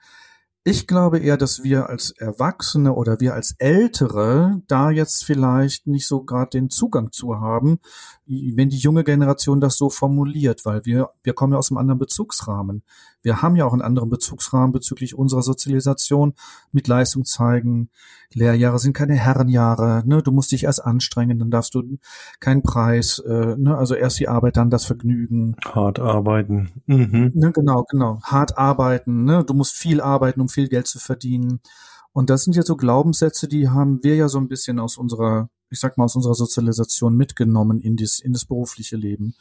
Ich 0.62 0.86
glaube 0.86 1.20
eher, 1.20 1.38
dass 1.38 1.62
wir 1.62 1.88
als 1.88 2.10
Erwachsene 2.10 2.92
oder 2.92 3.18
wir 3.18 3.32
als 3.32 3.54
Ältere 3.58 4.60
da 4.66 4.90
jetzt 4.90 5.24
vielleicht 5.24 5.86
nicht 5.86 6.06
so 6.06 6.22
gerade 6.22 6.50
den 6.50 6.68
Zugang 6.68 7.12
zu 7.12 7.40
haben, 7.40 7.78
wenn 8.30 8.68
die 8.68 8.78
junge 8.78 9.02
Generation 9.02 9.60
das 9.60 9.76
so 9.76 9.90
formuliert, 9.90 10.64
weil 10.64 10.84
wir, 10.84 11.10
wir 11.24 11.32
kommen 11.32 11.52
ja 11.52 11.58
aus 11.58 11.70
einem 11.70 11.78
anderen 11.78 11.98
Bezugsrahmen. 11.98 12.84
Wir 13.22 13.42
haben 13.42 13.56
ja 13.56 13.64
auch 13.64 13.72
einen 13.72 13.82
anderen 13.82 14.08
Bezugsrahmen 14.08 14.70
bezüglich 14.70 15.16
unserer 15.16 15.42
Sozialisation 15.42 16.34
mit 16.70 16.86
Leistung 16.86 17.24
zeigen. 17.24 17.90
Lehrjahre 18.32 18.78
sind 18.78 18.92
keine 18.92 19.14
Herrenjahre, 19.14 20.04
ne? 20.06 20.22
Du 20.22 20.30
musst 20.30 20.52
dich 20.52 20.64
erst 20.64 20.84
anstrengen, 20.84 21.40
dann 21.40 21.50
darfst 21.50 21.74
du 21.74 21.82
keinen 22.38 22.62
Preis, 22.62 23.18
äh, 23.18 23.56
ne? 23.56 23.76
Also 23.76 23.94
erst 23.94 24.20
die 24.20 24.28
Arbeit, 24.28 24.56
dann 24.56 24.70
das 24.70 24.84
Vergnügen. 24.84 25.56
Hart 25.64 25.98
arbeiten. 25.98 26.70
Mhm. 26.86 27.32
Ne, 27.34 27.50
genau, 27.52 27.84
genau. 27.90 28.20
Hart 28.22 28.56
arbeiten, 28.56 29.24
ne? 29.24 29.44
Du 29.44 29.54
musst 29.54 29.76
viel 29.76 30.00
arbeiten, 30.00 30.40
um 30.40 30.48
viel 30.48 30.68
Geld 30.68 30.86
zu 30.86 31.00
verdienen. 31.00 31.60
Und 32.12 32.30
das 32.30 32.44
sind 32.44 32.54
ja 32.54 32.62
so 32.62 32.76
Glaubenssätze, 32.76 33.48
die 33.48 33.68
haben 33.68 34.02
wir 34.02 34.14
ja 34.14 34.28
so 34.28 34.38
ein 34.38 34.48
bisschen 34.48 34.78
aus 34.78 34.96
unserer, 34.96 35.48
ich 35.70 35.80
sag 35.80 35.96
mal, 35.98 36.04
aus 36.04 36.16
unserer 36.16 36.34
Sozialisation 36.34 37.16
mitgenommen 37.16 37.80
in 37.80 37.96
das, 37.96 38.20
in 38.20 38.32
das 38.32 38.44
berufliche 38.44 38.96
Leben. 38.96 39.34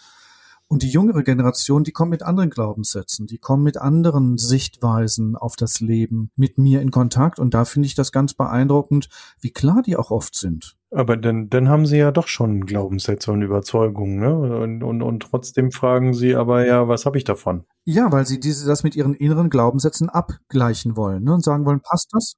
Und 0.72 0.84
die 0.84 0.90
jüngere 0.90 1.24
Generation, 1.24 1.84
die 1.84 1.92
kommt 1.92 2.12
mit 2.12 2.22
anderen 2.22 2.52
Glaubenssätzen, 2.52 3.26
die 3.26 3.40
kommen 3.40 3.64
mit 3.64 3.78
anderen 3.78 4.38
Sichtweisen 4.38 5.36
auf 5.36 5.56
das 5.56 5.80
Leben 5.80 6.30
mit 6.36 6.60
mir 6.60 6.82
in 6.82 6.92
Kontakt. 6.92 7.40
Und 7.40 7.56
da 7.56 7.66
finde 7.66 7.88
ich 7.88 7.96
das 7.96 8.12
ganz 8.12 8.36
beeindruckend, 8.36 9.10
wie 9.42 9.50
klar 9.50 9.82
die 9.84 9.98
auch 9.98 10.12
oft 10.12 10.36
sind. 10.36 10.78
Aber 10.92 11.18
dann, 11.18 11.50
dann 11.50 11.70
haben 11.70 11.88
sie 11.88 11.98
ja 11.98 12.12
doch 12.12 12.28
schon 12.28 12.68
Glaubenssätze 12.68 13.32
und 13.32 13.42
Überzeugungen, 13.42 14.20
ne? 14.20 14.60
Und, 14.60 14.84
und, 14.84 15.02
und 15.02 15.20
trotzdem 15.22 15.72
fragen 15.72 16.14
sie 16.14 16.36
aber 16.36 16.66
ja, 16.66 16.88
was 16.88 17.08
habe 17.08 17.18
ich 17.18 17.24
davon? 17.24 17.66
Ja, 17.86 18.12
weil 18.12 18.28
sie 18.28 18.40
diese, 18.40 18.68
das 18.68 18.84
mit 18.84 18.96
ihren 18.96 19.16
inneren 19.16 19.50
Glaubenssätzen 19.50 20.10
abgleichen 20.10 20.96
wollen 20.96 21.24
ne? 21.24 21.34
und 21.34 21.44
sagen 21.44 21.66
wollen, 21.66 21.82
passt 21.82 22.10
das? 22.12 22.36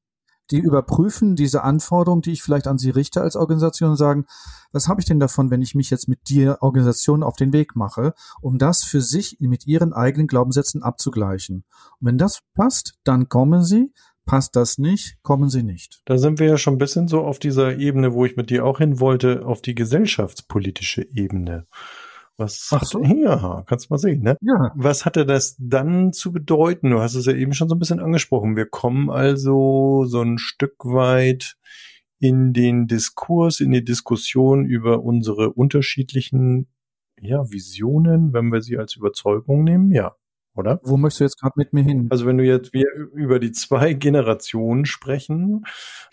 Die 0.51 0.59
überprüfen 0.59 1.35
diese 1.35 1.63
Anforderungen, 1.63 2.21
die 2.21 2.31
ich 2.31 2.43
vielleicht 2.43 2.67
an 2.67 2.77
sie 2.77 2.89
richte 2.89 3.21
als 3.21 3.35
Organisation 3.35 3.91
und 3.91 3.97
sagen, 3.97 4.25
was 4.71 4.87
habe 4.87 5.01
ich 5.01 5.05
denn 5.05 5.19
davon, 5.19 5.49
wenn 5.49 5.61
ich 5.61 5.75
mich 5.75 5.89
jetzt 5.89 6.07
mit 6.07 6.29
dir 6.29 6.57
Organisation 6.61 7.23
auf 7.23 7.35
den 7.35 7.53
Weg 7.53 7.75
mache, 7.75 8.13
um 8.41 8.57
das 8.57 8.83
für 8.83 9.01
sich 9.01 9.37
mit 9.39 9.65
ihren 9.65 9.93
eigenen 9.93 10.27
Glaubenssätzen 10.27 10.83
abzugleichen. 10.83 11.63
Und 11.99 12.07
wenn 12.07 12.17
das 12.17 12.41
passt, 12.53 12.95
dann 13.03 13.29
kommen 13.29 13.63
sie, 13.63 13.91
Passt 14.25 14.55
das 14.55 14.77
nicht, 14.77 15.17
kommen 15.23 15.49
sie 15.49 15.63
nicht. 15.63 16.01
Da 16.05 16.17
sind 16.17 16.39
wir 16.39 16.47
ja 16.47 16.57
schon 16.57 16.75
ein 16.75 16.77
bisschen 16.77 17.07
so 17.07 17.21
auf 17.21 17.39
dieser 17.39 17.77
Ebene, 17.77 18.13
wo 18.13 18.23
ich 18.23 18.37
mit 18.37 18.49
dir 18.49 18.65
auch 18.65 18.77
hin 18.77 18.99
wollte, 18.99 19.45
auf 19.45 19.61
die 19.61 19.73
gesellschaftspolitische 19.73 21.01
Ebene. 21.11 21.65
Was 22.37 22.69
Ach 22.71 22.83
so. 22.83 23.03
ja, 23.03 23.63
kannst 23.67 23.89
du 23.89 23.93
mal 23.93 23.97
sehen, 23.97 24.21
ne? 24.21 24.37
Ja. 24.41 24.71
Was 24.75 25.05
hatte 25.05 25.25
das 25.25 25.55
dann 25.59 26.13
zu 26.13 26.31
bedeuten? 26.31 26.89
Du 26.89 26.99
hast 26.99 27.15
es 27.15 27.25
ja 27.25 27.33
eben 27.33 27.53
schon 27.53 27.69
so 27.69 27.75
ein 27.75 27.79
bisschen 27.79 27.99
angesprochen. 27.99 28.55
Wir 28.55 28.65
kommen 28.65 29.09
also 29.09 30.05
so 30.05 30.21
ein 30.21 30.37
Stück 30.37 30.75
weit 30.83 31.57
in 32.19 32.53
den 32.53 32.87
Diskurs, 32.87 33.59
in 33.59 33.71
die 33.71 33.83
Diskussion 33.83 34.65
über 34.65 35.03
unsere 35.03 35.51
unterschiedlichen 35.51 36.67
ja, 37.19 37.49
Visionen, 37.51 38.33
wenn 38.33 38.51
wir 38.51 38.61
sie 38.61 38.77
als 38.77 38.95
Überzeugung 38.95 39.63
nehmen, 39.63 39.91
ja 39.91 40.15
oder? 40.55 40.79
Wo 40.83 40.97
möchtest 40.97 41.19
du 41.19 41.23
jetzt 41.25 41.39
gerade 41.39 41.53
mit 41.55 41.73
mir 41.73 41.83
hin? 41.83 42.07
Also 42.09 42.25
wenn 42.25 42.37
du 42.37 42.43
jetzt 42.43 42.73
wir 42.73 42.85
über 43.13 43.39
die 43.39 43.51
zwei 43.51 43.93
Generationen 43.93 44.85
sprechen, 44.85 45.63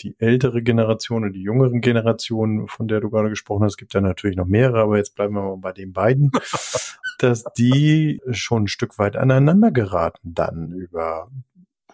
die 0.01 0.15
ältere 0.19 0.63
Generation 0.63 1.25
und 1.25 1.33
die 1.33 1.43
jüngeren 1.43 1.81
Generationen, 1.81 2.69
von 2.69 2.89
der 2.89 3.01
du 3.01 3.11
gerade 3.11 3.31
gesprochen 3.31 3.65
hast, 3.65 3.77
gibt 3.77 3.95
ja 3.95 4.01
natürlich 4.01 4.37
noch 4.37 4.47
mehrere, 4.47 4.81
aber 4.81 4.97
jetzt 4.97 5.15
bleiben 5.15 5.35
wir 5.35 5.43
mal 5.43 5.57
bei 5.57 5.73
den 5.73 5.93
beiden, 5.93 6.31
dass 7.19 7.45
die 7.57 8.21
schon 8.31 8.65
ein 8.65 8.69
Stück 8.69 8.99
weit 8.99 9.17
aneinander 9.17 9.71
geraten 9.71 10.35
dann 10.35 10.73
über 10.73 11.31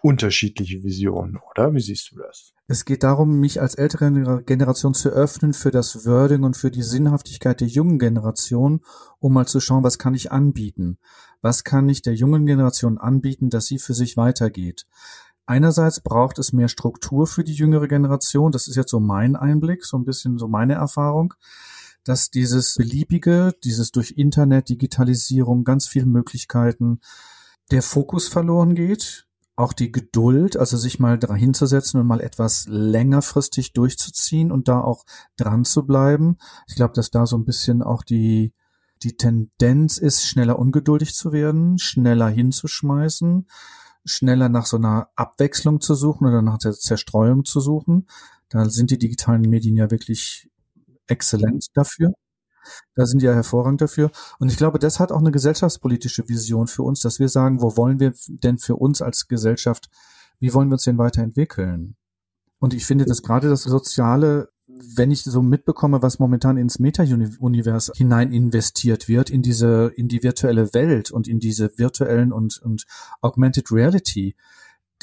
unterschiedliche 0.05 0.83
Visionen, 0.83 1.39
oder? 1.49 1.73
Wie 1.73 1.79
siehst 1.79 2.11
du 2.11 2.17
das? 2.17 2.53
Es 2.67 2.85
geht 2.85 3.01
darum, 3.01 3.39
mich 3.39 3.59
als 3.59 3.73
ältere 3.73 4.43
Generation 4.43 4.93
zu 4.93 5.09
öffnen 5.09 5.53
für 5.53 5.71
das 5.71 6.05
Wording 6.05 6.43
und 6.43 6.55
für 6.55 6.69
die 6.69 6.83
Sinnhaftigkeit 6.83 7.59
der 7.59 7.67
jungen 7.67 7.97
Generation, 7.97 8.81
um 9.17 9.33
mal 9.33 9.47
zu 9.47 9.59
schauen, 9.59 9.83
was 9.83 9.97
kann 9.97 10.13
ich 10.13 10.31
anbieten? 10.31 10.99
Was 11.45 11.63
kann 11.63 11.87
ich 11.89 12.01
der 12.01 12.15
jungen 12.15 12.47
Generation 12.47 12.97
anbieten, 12.97 13.51
dass 13.51 13.67
sie 13.67 13.77
für 13.77 13.93
sich 13.93 14.17
weitergeht? 14.17 14.87
Einerseits 15.45 15.99
braucht 15.99 16.39
es 16.39 16.53
mehr 16.53 16.69
Struktur 16.69 17.27
für 17.27 17.43
die 17.43 17.53
jüngere 17.53 17.87
Generation. 17.87 18.51
Das 18.51 18.67
ist 18.67 18.75
jetzt 18.75 18.89
so 18.89 18.99
mein 18.99 19.35
Einblick, 19.35 19.85
so 19.85 19.95
ein 19.95 20.05
bisschen 20.05 20.39
so 20.39 20.47
meine 20.47 20.73
Erfahrung, 20.73 21.35
dass 22.03 22.31
dieses 22.31 22.73
beliebige, 22.73 23.53
dieses 23.63 23.91
durch 23.91 24.13
Internet, 24.17 24.69
Digitalisierung, 24.69 25.65
ganz 25.65 25.87
viele 25.87 26.07
Möglichkeiten, 26.07 26.99
der 27.69 27.83
Fokus 27.83 28.27
verloren 28.27 28.73
geht 28.73 29.27
auch 29.55 29.71
die 29.71 29.91
Geduld, 29.91 30.57
also 30.57 30.75
sich 30.75 30.99
mal 30.99 31.17
hinzusetzen 31.17 32.01
und 32.01 32.07
mal 32.07 32.19
etwas 32.19 32.65
längerfristig 32.67 33.71
durchzuziehen 33.71 34.51
und 34.51 34.67
da 34.67 34.81
auch 34.81 35.05
dran 35.37 35.63
zu 35.63 35.85
bleiben. 35.85 36.37
Ich 36.67 36.75
glaube, 36.75 36.93
dass 36.93 37.09
da 37.09 37.25
so 37.25 37.37
ein 37.37 37.45
bisschen 37.45 37.81
auch 37.81 38.03
die, 38.03 38.51
die 39.05 39.15
Tendenz 39.15 39.97
ist, 39.97 40.25
schneller 40.25 40.57
ungeduldig 40.59 41.13
zu 41.13 41.31
werden, 41.31 41.77
schneller 41.77 42.27
hinzuschmeißen, 42.27 43.47
schneller 44.03 44.49
nach 44.49 44.65
so 44.65 44.77
einer 44.77 45.09
Abwechslung 45.15 45.79
zu 45.79 45.93
suchen 45.93 46.27
oder 46.27 46.41
nach 46.41 46.57
der 46.57 46.73
Zerstreuung 46.73 47.45
zu 47.45 47.59
suchen. 47.59 48.07
Da 48.49 48.69
sind 48.69 48.91
die 48.91 48.97
digitalen 48.97 49.41
Medien 49.41 49.77
ja 49.77 49.91
wirklich 49.91 50.49
exzellent 51.07 51.67
dafür. 51.75 52.13
Da 52.95 53.05
sind 53.05 53.21
die 53.21 53.27
ja 53.27 53.33
hervorragend 53.33 53.81
dafür. 53.81 54.11
Und 54.39 54.51
ich 54.51 54.57
glaube, 54.57 54.79
das 54.79 54.99
hat 54.99 55.11
auch 55.11 55.19
eine 55.19 55.31
gesellschaftspolitische 55.31 56.27
Vision 56.27 56.65
für 56.65 56.81
uns, 56.81 56.99
dass 56.99 57.19
wir 57.19 57.29
sagen, 57.29 57.61
wo 57.61 57.77
wollen 57.77 57.99
wir 57.99 58.13
denn 58.27 58.57
für 58.57 58.75
uns 58.75 59.03
als 59.03 59.27
Gesellschaft, 59.27 59.89
wie 60.39 60.53
wollen 60.53 60.69
wir 60.69 60.73
uns 60.73 60.83
denn 60.83 60.97
weiterentwickeln? 60.97 61.95
Und 62.57 62.73
ich 62.73 62.85
finde, 62.85 63.05
dass 63.05 63.21
gerade 63.21 63.49
das 63.49 63.63
Soziale, 63.63 64.49
wenn 64.95 65.11
ich 65.11 65.23
so 65.23 65.41
mitbekomme, 65.41 66.01
was 66.01 66.19
momentan 66.19 66.57
ins 66.57 66.79
Meta-Univers 66.79 67.91
hinein 67.95 68.31
investiert 68.31 69.07
wird, 69.07 69.29
in 69.29 69.41
diese, 69.41 69.91
in 69.95 70.07
die 70.07 70.23
virtuelle 70.23 70.73
Welt 70.73 71.11
und 71.11 71.27
in 71.27 71.39
diese 71.39 71.77
virtuellen 71.77 72.31
und, 72.31 72.61
und 72.61 72.85
Augmented 73.21 73.71
Reality, 73.71 74.35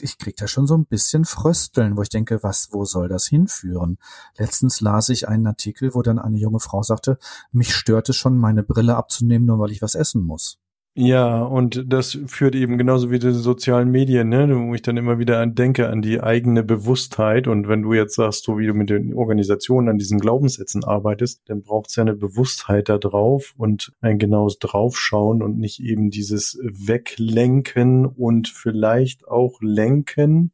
ich 0.00 0.18
krieg 0.18 0.36
da 0.36 0.46
schon 0.48 0.66
so 0.66 0.76
ein 0.76 0.86
bisschen 0.86 1.24
Frösteln, 1.24 1.96
wo 1.96 2.02
ich 2.02 2.08
denke, 2.08 2.42
was, 2.42 2.68
wo 2.72 2.84
soll 2.84 3.08
das 3.08 3.26
hinführen? 3.26 3.98
Letztens 4.38 4.80
las 4.80 5.08
ich 5.08 5.28
einen 5.28 5.46
Artikel, 5.46 5.94
wo 5.94 6.02
dann 6.02 6.18
eine 6.18 6.38
junge 6.38 6.60
Frau 6.60 6.82
sagte, 6.82 7.18
mich 7.50 7.74
stört 7.74 8.08
es 8.08 8.16
schon, 8.16 8.38
meine 8.38 8.62
Brille 8.62 8.96
abzunehmen, 8.96 9.46
nur 9.46 9.58
weil 9.58 9.70
ich 9.70 9.82
was 9.82 9.94
essen 9.94 10.22
muss. 10.22 10.61
Ja, 10.94 11.40
und 11.42 11.84
das 11.86 12.18
führt 12.26 12.54
eben 12.54 12.76
genauso 12.76 13.10
wie 13.10 13.18
die 13.18 13.30
sozialen 13.32 13.90
Medien, 13.90 14.28
ne, 14.28 14.46
wo 14.54 14.74
ich 14.74 14.82
dann 14.82 14.98
immer 14.98 15.18
wieder 15.18 15.46
denke 15.46 15.88
an 15.88 16.02
die 16.02 16.20
eigene 16.20 16.62
Bewusstheit. 16.62 17.48
Und 17.48 17.66
wenn 17.66 17.80
du 17.80 17.94
jetzt 17.94 18.14
sagst, 18.16 18.44
so 18.44 18.58
wie 18.58 18.66
du 18.66 18.74
mit 18.74 18.90
den 18.90 19.14
Organisationen 19.14 19.88
an 19.88 19.96
diesen 19.96 20.18
Glaubenssätzen 20.18 20.84
arbeitest, 20.84 21.40
dann 21.46 21.62
braucht 21.62 21.88
es 21.88 21.96
ja 21.96 22.02
eine 22.02 22.14
Bewusstheit 22.14 22.90
da 22.90 22.98
drauf 22.98 23.54
und 23.56 23.94
ein 24.02 24.18
genaues 24.18 24.58
Draufschauen 24.58 25.42
und 25.42 25.58
nicht 25.58 25.80
eben 25.80 26.10
dieses 26.10 26.58
Weglenken 26.62 28.04
und 28.04 28.48
vielleicht 28.48 29.26
auch 29.26 29.62
lenken 29.62 30.52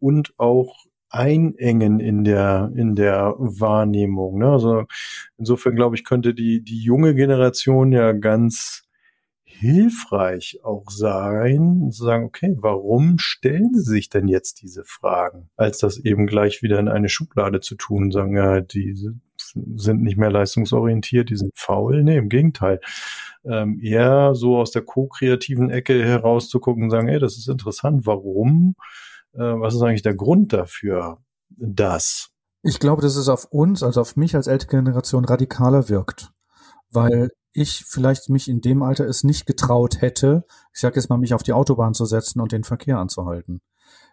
und 0.00 0.32
auch 0.38 0.76
einengen 1.10 2.00
in 2.00 2.24
der 2.24 2.72
in 2.74 2.94
der 2.96 3.34
Wahrnehmung. 3.38 4.38
Ne? 4.38 4.48
Also 4.48 4.84
insofern 5.36 5.76
glaube 5.76 5.94
ich 5.94 6.04
könnte 6.04 6.32
die 6.32 6.62
die 6.62 6.80
junge 6.80 7.14
Generation 7.14 7.92
ja 7.92 8.12
ganz 8.12 8.83
hilfreich 9.58 10.60
auch 10.62 10.90
sein, 10.90 11.90
zu 11.90 12.04
sagen, 12.04 12.24
okay, 12.24 12.54
warum 12.58 13.18
stellen 13.18 13.70
Sie 13.74 13.82
sich 13.82 14.08
denn 14.08 14.28
jetzt 14.28 14.62
diese 14.62 14.84
Fragen, 14.84 15.50
als 15.56 15.78
das 15.78 15.98
eben 15.98 16.26
gleich 16.26 16.62
wieder 16.62 16.78
in 16.78 16.88
eine 16.88 17.08
Schublade 17.08 17.60
zu 17.60 17.74
tun, 17.74 18.10
sagen, 18.10 18.36
ja, 18.36 18.60
die 18.60 18.94
sind 19.76 20.02
nicht 20.02 20.16
mehr 20.16 20.30
leistungsorientiert, 20.30 21.30
die 21.30 21.36
sind 21.36 21.52
faul. 21.54 22.02
Nee, 22.02 22.16
im 22.16 22.28
Gegenteil. 22.28 22.80
Ähm, 23.44 23.78
eher 23.82 24.34
so 24.34 24.58
aus 24.58 24.70
der 24.70 24.82
co-kreativen 24.82 25.70
Ecke 25.70 26.02
herauszugucken 26.02 26.84
und 26.84 26.90
sagen, 26.90 27.08
ey, 27.08 27.18
das 27.18 27.36
ist 27.36 27.48
interessant, 27.48 28.06
warum? 28.06 28.74
Äh, 29.34 29.40
was 29.40 29.74
ist 29.74 29.82
eigentlich 29.82 30.02
der 30.02 30.14
Grund 30.14 30.52
dafür, 30.52 31.18
das? 31.50 32.30
Ich 32.62 32.80
glaube, 32.80 33.02
dass 33.02 33.16
es 33.16 33.28
auf 33.28 33.44
uns, 33.50 33.82
also 33.82 34.00
auf 34.00 34.16
mich 34.16 34.34
als 34.34 34.46
ältere 34.46 34.82
Generation 34.82 35.24
radikaler 35.24 35.88
wirkt. 35.88 36.32
Weil 36.90 37.30
ich 37.54 37.84
vielleicht 37.86 38.28
mich 38.28 38.48
in 38.48 38.60
dem 38.60 38.82
Alter 38.82 39.06
es 39.06 39.24
nicht 39.24 39.46
getraut 39.46 40.00
hätte, 40.02 40.44
ich 40.74 40.80
sage 40.80 40.96
jetzt 40.96 41.08
mal, 41.08 41.18
mich 41.18 41.34
auf 41.34 41.44
die 41.44 41.52
Autobahn 41.52 41.94
zu 41.94 42.04
setzen 42.04 42.40
und 42.40 42.52
den 42.52 42.64
Verkehr 42.64 42.98
anzuhalten. 42.98 43.62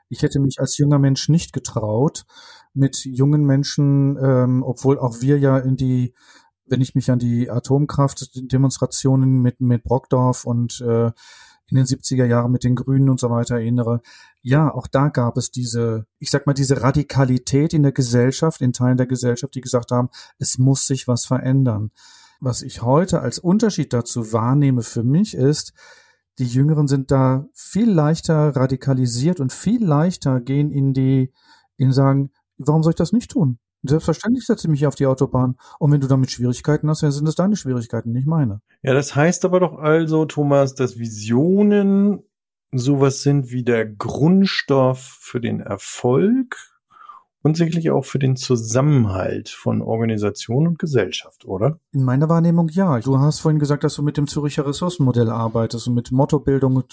Ich 0.10 0.22
hätte 0.22 0.40
mich 0.40 0.60
als 0.60 0.78
junger 0.78 1.00
Mensch 1.00 1.28
nicht 1.28 1.52
getraut, 1.52 2.26
mit 2.74 3.04
jungen 3.04 3.44
Menschen, 3.44 4.18
ähm, 4.22 4.64
obwohl 4.64 5.00
auch 5.00 5.22
wir 5.22 5.40
ja 5.40 5.58
in 5.58 5.76
die, 5.76 6.14
wenn 6.66 6.82
ich 6.82 6.94
mich 6.94 7.10
an 7.10 7.18
die 7.18 7.50
Atomkraftdemonstrationen 7.50 9.42
mit, 9.42 9.60
mit 9.60 9.84
Brockdorf 9.84 10.46
und 10.46 10.80
äh, 10.82 11.08
in 11.68 11.78
den 11.78 11.86
70er 11.86 12.26
Jahren 12.26 12.52
mit 12.52 12.64
den 12.64 12.76
Grünen 12.76 13.10
und 13.10 13.20
so 13.20 13.30
weiter 13.30 13.56
erinnere, 13.56 14.02
ja, 14.42 14.72
auch 14.72 14.88
da 14.88 15.10
gab 15.10 15.38
es 15.38 15.52
diese, 15.52 16.06
ich 16.20 16.30
sag 16.30 16.46
mal, 16.46 16.54
diese 16.54 16.82
Radikalität 16.82 17.74
in 17.74 17.84
der 17.84 17.94
Gesellschaft, 17.94 18.62
in 18.62 18.74
Teilen 18.74 18.98
der 18.98 19.08
Gesellschaft, 19.08 19.56
die 19.56 19.62
gesagt 19.62 19.92
haben, 19.92 20.10
es 20.38 20.58
muss 20.58 20.86
sich 20.86 21.08
was 21.08 21.26
verändern 21.26 21.92
was 22.42 22.64
ich 22.64 22.82
heute 22.82 23.22
als 23.22 23.40
Unterschied 23.40 23.94
dazu 23.94 24.34
wahrnehme 24.34 24.82
für 24.82 25.04
mich 25.04 25.36
ist, 25.36 25.74
die 26.40 26.46
Jüngeren 26.46 26.88
sind 26.88 27.12
da 27.12 27.46
viel 27.54 27.90
leichter 27.90 28.56
radikalisiert 28.56 29.40
und 29.40 29.54
viel 29.54 29.86
leichter 29.86 30.42
gehen 30.42 30.72
in 30.72 30.94
die, 30.94 31.32
in 31.78 31.92
sagen, 31.92 32.32
warum 32.58 32.84
soll 32.84 32.92
ich 32.92 32.98
das 32.98 33.14
nicht 33.14 33.32
tun? 33.32 33.60
Selbstverständlich 33.84 34.46
setze 34.46 34.68
ich 34.68 34.72
mich 34.72 34.88
auf 34.88 34.96
die 34.96 35.08
Autobahn. 35.08 35.56
Und 35.80 35.92
wenn 35.92 36.02
du 36.02 36.08
damit 36.08 36.32
Schwierigkeiten 36.32 36.90
hast, 36.90 37.02
dann 37.04 37.12
sind 37.12 37.28
es 37.28 37.36
deine 37.36 37.56
Schwierigkeiten, 37.56 38.12
nicht 38.12 38.28
meine. 38.28 38.62
Ja, 38.84 38.94
das 38.94 39.16
heißt 39.16 39.46
aber 39.46 39.60
doch 39.60 39.78
also, 39.78 40.26
Thomas, 40.26 40.76
dass 40.76 41.00
Visionen 41.00 42.24
sowas 42.72 43.22
sind 43.22 43.52
wie 43.52 43.64
der 43.64 43.86
Grundstoff 43.86 45.18
für 45.20 45.42
den 45.42 45.60
Erfolg 45.60 46.71
und 47.44 47.58
sicherlich 47.58 47.92
auch 47.92 48.06
für 48.06 48.20
den 48.20 48.36
Zusammenhalt 48.36 49.50
von 49.50 49.82
Organisation 49.82 50.68
und 50.68 50.80
Gesellschaft, 50.80 51.46
oder? 51.46 51.80
In 51.92 52.04
meiner 52.04 52.30
Wahrnehmung 52.30 52.70
ja. 52.70 53.00
Du 53.00 53.20
hast 53.20 53.40
vorhin 53.40 53.60
gesagt, 53.60 53.84
dass 53.84 53.96
du 53.96 54.04
mit 54.04 54.18
dem 54.18 54.28
Züricher 54.28 54.66
Ressourcenmodell 54.66 55.30
arbeitest 55.30 55.88
und 55.88 55.96
mit 55.96 56.12
Mottobildung 56.12 56.84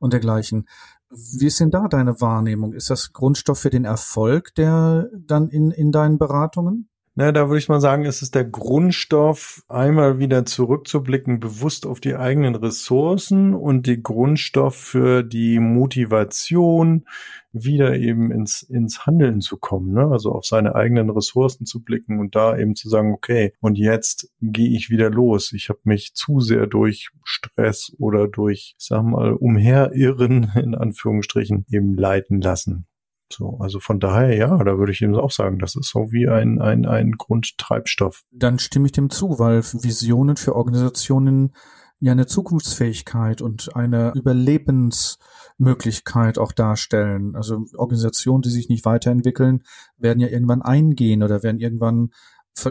und, 0.00 0.12
dergleichen. 0.12 0.68
Wie 1.10 1.46
ist 1.46 1.60
denn 1.60 1.70
da 1.70 1.88
deine 1.88 2.20
Wahrnehmung? 2.20 2.72
Ist 2.72 2.90
das 2.90 3.12
Grundstoff 3.12 3.58
für 3.58 3.70
den 3.70 3.84
Erfolg, 3.84 4.54
der 4.54 5.08
dann 5.12 5.48
in, 5.48 5.70
in 5.70 5.92
deinen 5.92 6.18
Beratungen? 6.18 6.89
Na, 7.16 7.32
da 7.32 7.48
würde 7.48 7.58
ich 7.58 7.68
mal 7.68 7.80
sagen, 7.80 8.04
ist 8.04 8.22
es 8.22 8.30
der 8.30 8.44
Grundstoff, 8.44 9.64
einmal 9.68 10.20
wieder 10.20 10.46
zurückzublicken, 10.46 11.40
bewusst 11.40 11.84
auf 11.84 11.98
die 11.98 12.14
eigenen 12.14 12.54
Ressourcen 12.54 13.52
und 13.52 13.86
die 13.86 14.00
Grundstoff 14.00 14.76
für 14.76 15.24
die 15.24 15.58
Motivation, 15.58 17.04
wieder 17.52 17.96
eben 17.96 18.30
ins, 18.30 18.62
ins 18.62 19.06
Handeln 19.06 19.40
zu 19.40 19.56
kommen, 19.56 19.92
ne? 19.92 20.06
also 20.06 20.30
auf 20.32 20.44
seine 20.44 20.76
eigenen 20.76 21.10
Ressourcen 21.10 21.66
zu 21.66 21.82
blicken 21.82 22.20
und 22.20 22.36
da 22.36 22.56
eben 22.56 22.76
zu 22.76 22.88
sagen, 22.88 23.12
okay, 23.12 23.54
und 23.60 23.76
jetzt 23.76 24.30
gehe 24.40 24.70
ich 24.70 24.88
wieder 24.88 25.10
los. 25.10 25.52
Ich 25.52 25.68
habe 25.68 25.80
mich 25.84 26.14
zu 26.14 26.40
sehr 26.40 26.68
durch 26.68 27.10
Stress 27.24 27.92
oder 27.98 28.28
durch, 28.28 28.76
sag 28.78 29.02
mal, 29.02 29.32
umherirren, 29.32 30.52
in 30.62 30.76
Anführungsstrichen, 30.76 31.66
eben 31.70 31.96
leiten 31.96 32.40
lassen. 32.40 32.86
So, 33.32 33.58
also 33.60 33.80
von 33.80 34.00
daher, 34.00 34.36
ja, 34.36 34.64
da 34.64 34.78
würde 34.78 34.92
ich 34.92 35.02
eben 35.02 35.14
auch 35.14 35.30
sagen, 35.30 35.58
das 35.58 35.76
ist 35.76 35.90
so 35.90 36.10
wie 36.12 36.28
ein, 36.28 36.60
ein, 36.60 36.86
ein 36.86 37.12
Grundtreibstoff. 37.12 38.24
Dann 38.32 38.58
stimme 38.58 38.86
ich 38.86 38.92
dem 38.92 39.10
zu, 39.10 39.38
weil 39.38 39.62
Visionen 39.62 40.36
für 40.36 40.56
Organisationen 40.56 41.52
ja 42.00 42.12
eine 42.12 42.26
Zukunftsfähigkeit 42.26 43.42
und 43.42 43.76
eine 43.76 44.12
Überlebensmöglichkeit 44.14 46.38
auch 46.38 46.52
darstellen. 46.52 47.36
Also 47.36 47.66
Organisationen, 47.76 48.42
die 48.42 48.50
sich 48.50 48.68
nicht 48.68 48.84
weiterentwickeln, 48.84 49.62
werden 49.98 50.20
ja 50.20 50.28
irgendwann 50.28 50.62
eingehen 50.62 51.22
oder 51.22 51.42
werden 51.42 51.60
irgendwann 51.60 52.10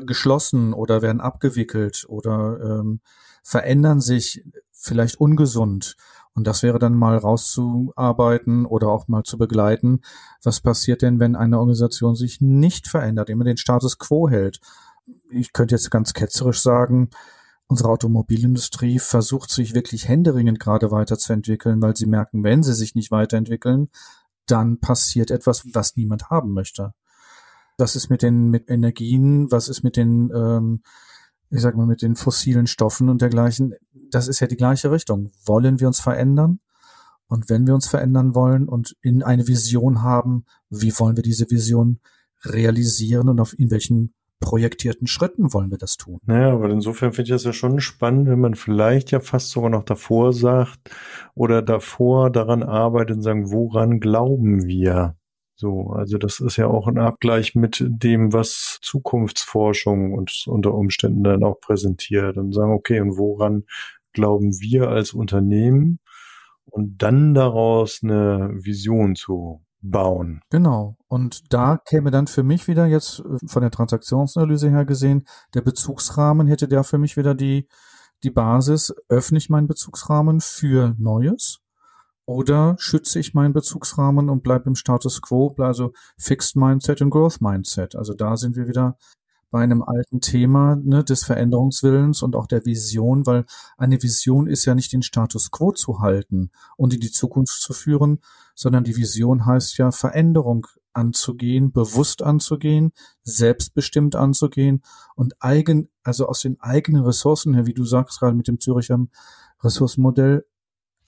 geschlossen 0.06 0.74
oder 0.74 1.02
werden 1.02 1.22
abgewickelt 1.22 2.06
oder 2.08 2.60
ähm, 2.62 3.00
verändern 3.44 4.02
sich 4.02 4.44
vielleicht 4.72 5.20
ungesund. 5.20 5.96
Und 6.36 6.48
das 6.48 6.64
wäre 6.64 6.80
dann 6.80 6.94
mal 6.94 7.18
rauszuarbeiten 7.18 8.66
oder 8.66 8.88
auch 8.88 9.08
mal 9.08 9.24
zu 9.24 9.38
begleiten. 9.38 10.02
Was 10.44 10.62
passiert 10.62 11.02
denn, 11.02 11.20
wenn 11.20 11.36
eine 11.36 11.60
Organisation 11.60 12.16
sich 12.16 12.40
nicht 12.40 12.88
verändert, 12.88 13.30
immer 13.30 13.44
den 13.44 13.58
Status 13.58 13.98
quo 13.98 14.30
hält? 14.30 14.60
Ich 15.32 15.54
könnte 15.54 15.76
jetzt 15.76 15.92
ganz 15.92 16.14
ketzerisch 16.14 16.62
sagen, 16.62 17.10
unsere 17.68 17.90
Automobilindustrie 17.90 19.00
versucht 19.00 19.50
sich 19.50 19.76
wirklich 19.76 20.08
händeringend 20.08 20.60
gerade 20.60 20.92
weiterzuentwickeln, 20.92 21.82
weil 21.82 21.96
sie 21.96 22.06
merken, 22.06 22.44
wenn 22.44 22.64
sie 22.64 22.74
sich 22.74 22.96
nicht 22.96 23.12
weiterentwickeln, 23.12 23.90
dann 24.46 24.80
passiert 24.80 25.32
etwas, 25.32 25.64
was 25.74 25.96
niemand 25.96 26.30
haben 26.30 26.54
möchte. 26.54 26.94
Was 27.78 27.96
ist 27.96 28.10
mit 28.10 28.22
den 28.22 28.50
mit 28.50 28.70
Energien? 28.70 29.52
Was 29.52 29.70
ist 29.70 29.84
mit 29.84 29.96
den 29.96 30.32
ähm, 30.36 30.82
ich 31.50 31.62
sag 31.62 31.76
mal, 31.76 31.86
mit 31.86 32.02
den 32.02 32.16
fossilen 32.16 32.68
Stoffen 32.68 33.10
und 33.10 33.22
dergleichen, 33.22 33.74
das 34.12 34.28
ist 34.28 34.40
ja 34.40 34.48
die 34.48 34.58
gleiche 34.58 34.92
Richtung. 34.92 35.32
Wollen 35.46 35.80
wir 35.80 35.88
uns 35.88 36.00
verändern? 36.00 36.60
Und 37.28 37.50
wenn 37.50 37.68
wir 37.68 37.76
uns 37.76 37.88
verändern 37.88 38.34
wollen 38.34 38.68
und 38.68 38.96
in 39.02 39.22
eine 39.22 39.48
Vision 39.48 40.02
haben, 40.02 40.46
wie 40.70 40.98
wollen 40.98 41.16
wir 41.16 41.24
diese 41.24 41.50
Vision 41.50 42.00
realisieren 42.44 43.30
und 43.30 43.40
auf 43.40 43.58
in 43.58 43.70
welchen 43.70 44.14
projektierten 44.40 45.06
Schritten 45.06 45.54
wollen 45.54 45.70
wir 45.70 45.78
das 45.78 45.98
tun? 45.98 46.20
Naja, 46.26 46.54
aber 46.54 46.70
insofern 46.70 47.12
finde 47.12 47.24
ich 47.24 47.36
das 47.36 47.44
ja 47.44 47.54
schon 47.54 47.80
spannend, 47.82 48.28
wenn 48.28 48.40
man 48.40 48.56
vielleicht 48.56 49.12
ja 49.12 49.20
fast 49.20 49.50
sogar 49.50 49.70
noch 49.70 49.84
davor 49.84 50.34
sagt 50.34 50.80
oder 51.36 51.62
davor 51.62 52.32
daran 52.32 52.64
arbeitet 52.64 53.18
und 53.18 53.22
sagen, 53.22 53.52
woran 53.52 54.00
glauben 54.00 54.66
wir? 54.66 55.16
So, 55.60 55.90
also 55.90 56.18
das 56.18 56.40
ist 56.40 56.56
ja 56.56 56.68
auch 56.68 56.88
ein 56.88 56.98
Abgleich 56.98 57.54
mit 57.54 57.84
dem, 57.86 58.32
was 58.32 58.80
Zukunftsforschung 58.82 60.14
uns 60.14 60.46
unter 60.48 60.74
Umständen 60.74 61.22
dann 61.22 61.44
auch 61.44 61.60
präsentiert 61.60 62.38
und 62.38 62.54
sagen, 62.54 62.72
okay, 62.72 63.02
und 63.02 63.18
woran 63.18 63.66
glauben 64.14 64.58
wir 64.62 64.88
als 64.88 65.12
Unternehmen 65.12 66.00
und 66.64 67.04
dann 67.04 67.34
daraus 67.34 68.00
eine 68.02 68.52
Vision 68.54 69.18
zu 69.18 69.62
bauen. 69.82 70.40
Genau. 70.50 70.96
Und 71.10 71.52
da 71.52 71.76
käme 71.76 72.10
dann 72.10 72.28
für 72.28 72.44
mich 72.44 72.70
wieder 72.70 72.86
jetzt 72.86 73.20
äh, 73.20 73.46
von 73.46 73.62
der 73.62 73.72
Transaktionsanalyse 73.72 74.70
her 74.70 74.86
gesehen, 74.86 75.28
der 75.56 75.62
Bezugsrahmen 75.62 76.48
hätte 76.48 76.70
der 76.70 76.86
für 76.86 77.00
mich 77.00 77.18
wieder 77.18 77.36
die, 77.36 77.68
die 78.24 78.32
Basis, 78.32 78.96
öffne 79.10 79.40
ich 79.40 79.50
meinen 79.50 79.68
Bezugsrahmen 79.68 80.40
für 80.40 80.96
Neues 80.98 81.60
oder 82.30 82.76
schütze 82.78 83.18
ich 83.20 83.34
meinen 83.34 83.54
Bezugsrahmen 83.54 84.30
und 84.30 84.44
bleibe 84.44 84.70
im 84.70 84.76
Status 84.76 85.20
quo, 85.20 85.56
also 85.58 85.94
Fixed 86.16 86.56
Mindset 86.56 87.02
und 87.02 87.10
Growth 87.10 87.42
Mindset. 87.42 87.96
Also 87.96 88.14
da 88.14 88.38
sind 88.38 88.56
wir 88.56 88.68
wieder 88.68 89.00
bei 89.50 89.64
einem 89.64 89.82
alten 89.82 90.22
Thema 90.22 90.76
ne, 90.76 91.04
des 91.04 91.24
Veränderungswillens 91.24 92.22
und 92.22 92.36
auch 92.36 92.46
der 92.46 92.64
Vision, 92.68 93.26
weil 93.26 93.46
eine 93.78 94.04
Vision 94.04 94.46
ist 94.46 94.66
ja 94.66 94.76
nicht 94.76 94.94
den 94.94 95.02
Status 95.02 95.50
quo 95.50 95.72
zu 95.72 96.02
halten 96.02 96.52
und 96.78 96.94
in 96.94 97.00
die 97.00 97.10
Zukunft 97.10 97.60
zu 97.64 97.74
führen, 97.74 98.20
sondern 98.54 98.84
die 98.84 98.96
Vision 98.96 99.48
heißt 99.48 99.80
ja 99.80 99.90
Veränderung 99.90 100.68
anzugehen, 100.94 101.72
bewusst 101.72 102.22
anzugehen, 102.22 102.92
selbstbestimmt 103.24 104.16
anzugehen 104.16 104.84
und 105.16 105.34
eigen, 105.40 105.90
also 106.04 106.28
aus 106.28 106.42
den 106.42 106.60
eigenen 106.62 107.04
Ressourcen 107.04 107.56
her, 107.56 107.66
wie 107.66 107.74
du 107.74 107.86
sagst 107.86 108.20
gerade 108.20 108.36
mit 108.36 108.48
dem 108.48 108.60
Züricher 108.60 109.00
Ressourcenmodell, 109.64 110.46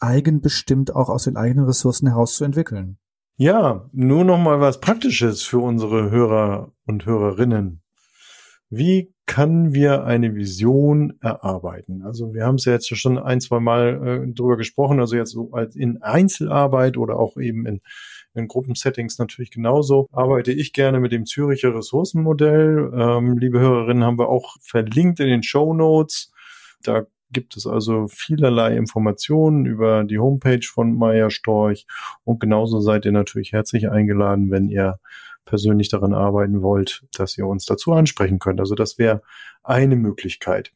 eigenbestimmt 0.01 0.95
auch 0.95 1.09
aus 1.09 1.23
den 1.23 1.37
eigenen 1.37 1.65
Ressourcen 1.65 2.07
heraus 2.07 2.35
zu 2.35 2.43
entwickeln. 2.43 2.97
Ja, 3.37 3.89
nur 3.91 4.23
noch 4.23 4.37
mal 4.37 4.59
was 4.59 4.79
Praktisches 4.79 5.43
für 5.43 5.59
unsere 5.59 6.11
Hörer 6.11 6.71
und 6.85 7.05
Hörerinnen. 7.05 7.81
Wie 8.69 9.13
können 9.25 9.73
wir 9.73 10.05
eine 10.05 10.35
Vision 10.35 11.13
erarbeiten? 11.21 12.03
Also 12.03 12.33
wir 12.33 12.45
haben 12.45 12.55
es 12.55 12.65
ja 12.65 12.73
jetzt 12.73 12.95
schon 12.95 13.17
ein, 13.17 13.41
zwei 13.41 13.59
Mal 13.59 14.25
äh, 14.27 14.33
drüber 14.33 14.57
gesprochen, 14.57 14.99
also 14.99 15.15
jetzt 15.15 15.31
so 15.31 15.51
als 15.51 15.75
in 15.75 16.01
Einzelarbeit 16.01 16.97
oder 16.97 17.17
auch 17.17 17.37
eben 17.37 17.65
in, 17.65 17.81
in 18.33 18.47
Gruppensettings 18.47 19.17
natürlich 19.19 19.51
genauso. 19.51 20.07
Arbeite 20.11 20.51
ich 20.51 20.73
gerne 20.73 20.99
mit 20.99 21.11
dem 21.11 21.25
Züricher 21.25 21.75
Ressourcenmodell. 21.75 22.91
Ähm, 22.93 23.37
liebe 23.37 23.59
Hörerinnen, 23.59 24.03
haben 24.03 24.19
wir 24.19 24.29
auch 24.29 24.55
verlinkt 24.61 25.19
in 25.19 25.27
den 25.27 25.43
Show 25.43 25.73
Notes. 25.73 26.31
Da 26.83 27.07
gibt 27.31 27.57
es 27.57 27.67
also 27.67 28.07
vielerlei 28.07 28.75
Informationen 28.75 29.65
über 29.65 30.03
die 30.03 30.19
Homepage 30.19 30.65
von 30.65 30.97
Meier 30.97 31.29
Storch 31.29 31.85
und 32.23 32.39
genauso 32.39 32.79
seid 32.79 33.05
ihr 33.05 33.11
natürlich 33.11 33.51
herzlich 33.51 33.89
eingeladen, 33.89 34.51
wenn 34.51 34.69
ihr 34.69 34.99
persönlich 35.45 35.89
daran 35.89 36.13
arbeiten 36.13 36.61
wollt, 36.61 37.03
dass 37.13 37.37
ihr 37.37 37.47
uns 37.47 37.65
dazu 37.65 37.93
ansprechen 37.93 38.39
könnt. 38.39 38.59
Also 38.59 38.75
das 38.75 38.97
wäre 38.97 39.21
eine 39.63 39.95
Möglichkeit. 39.95 40.71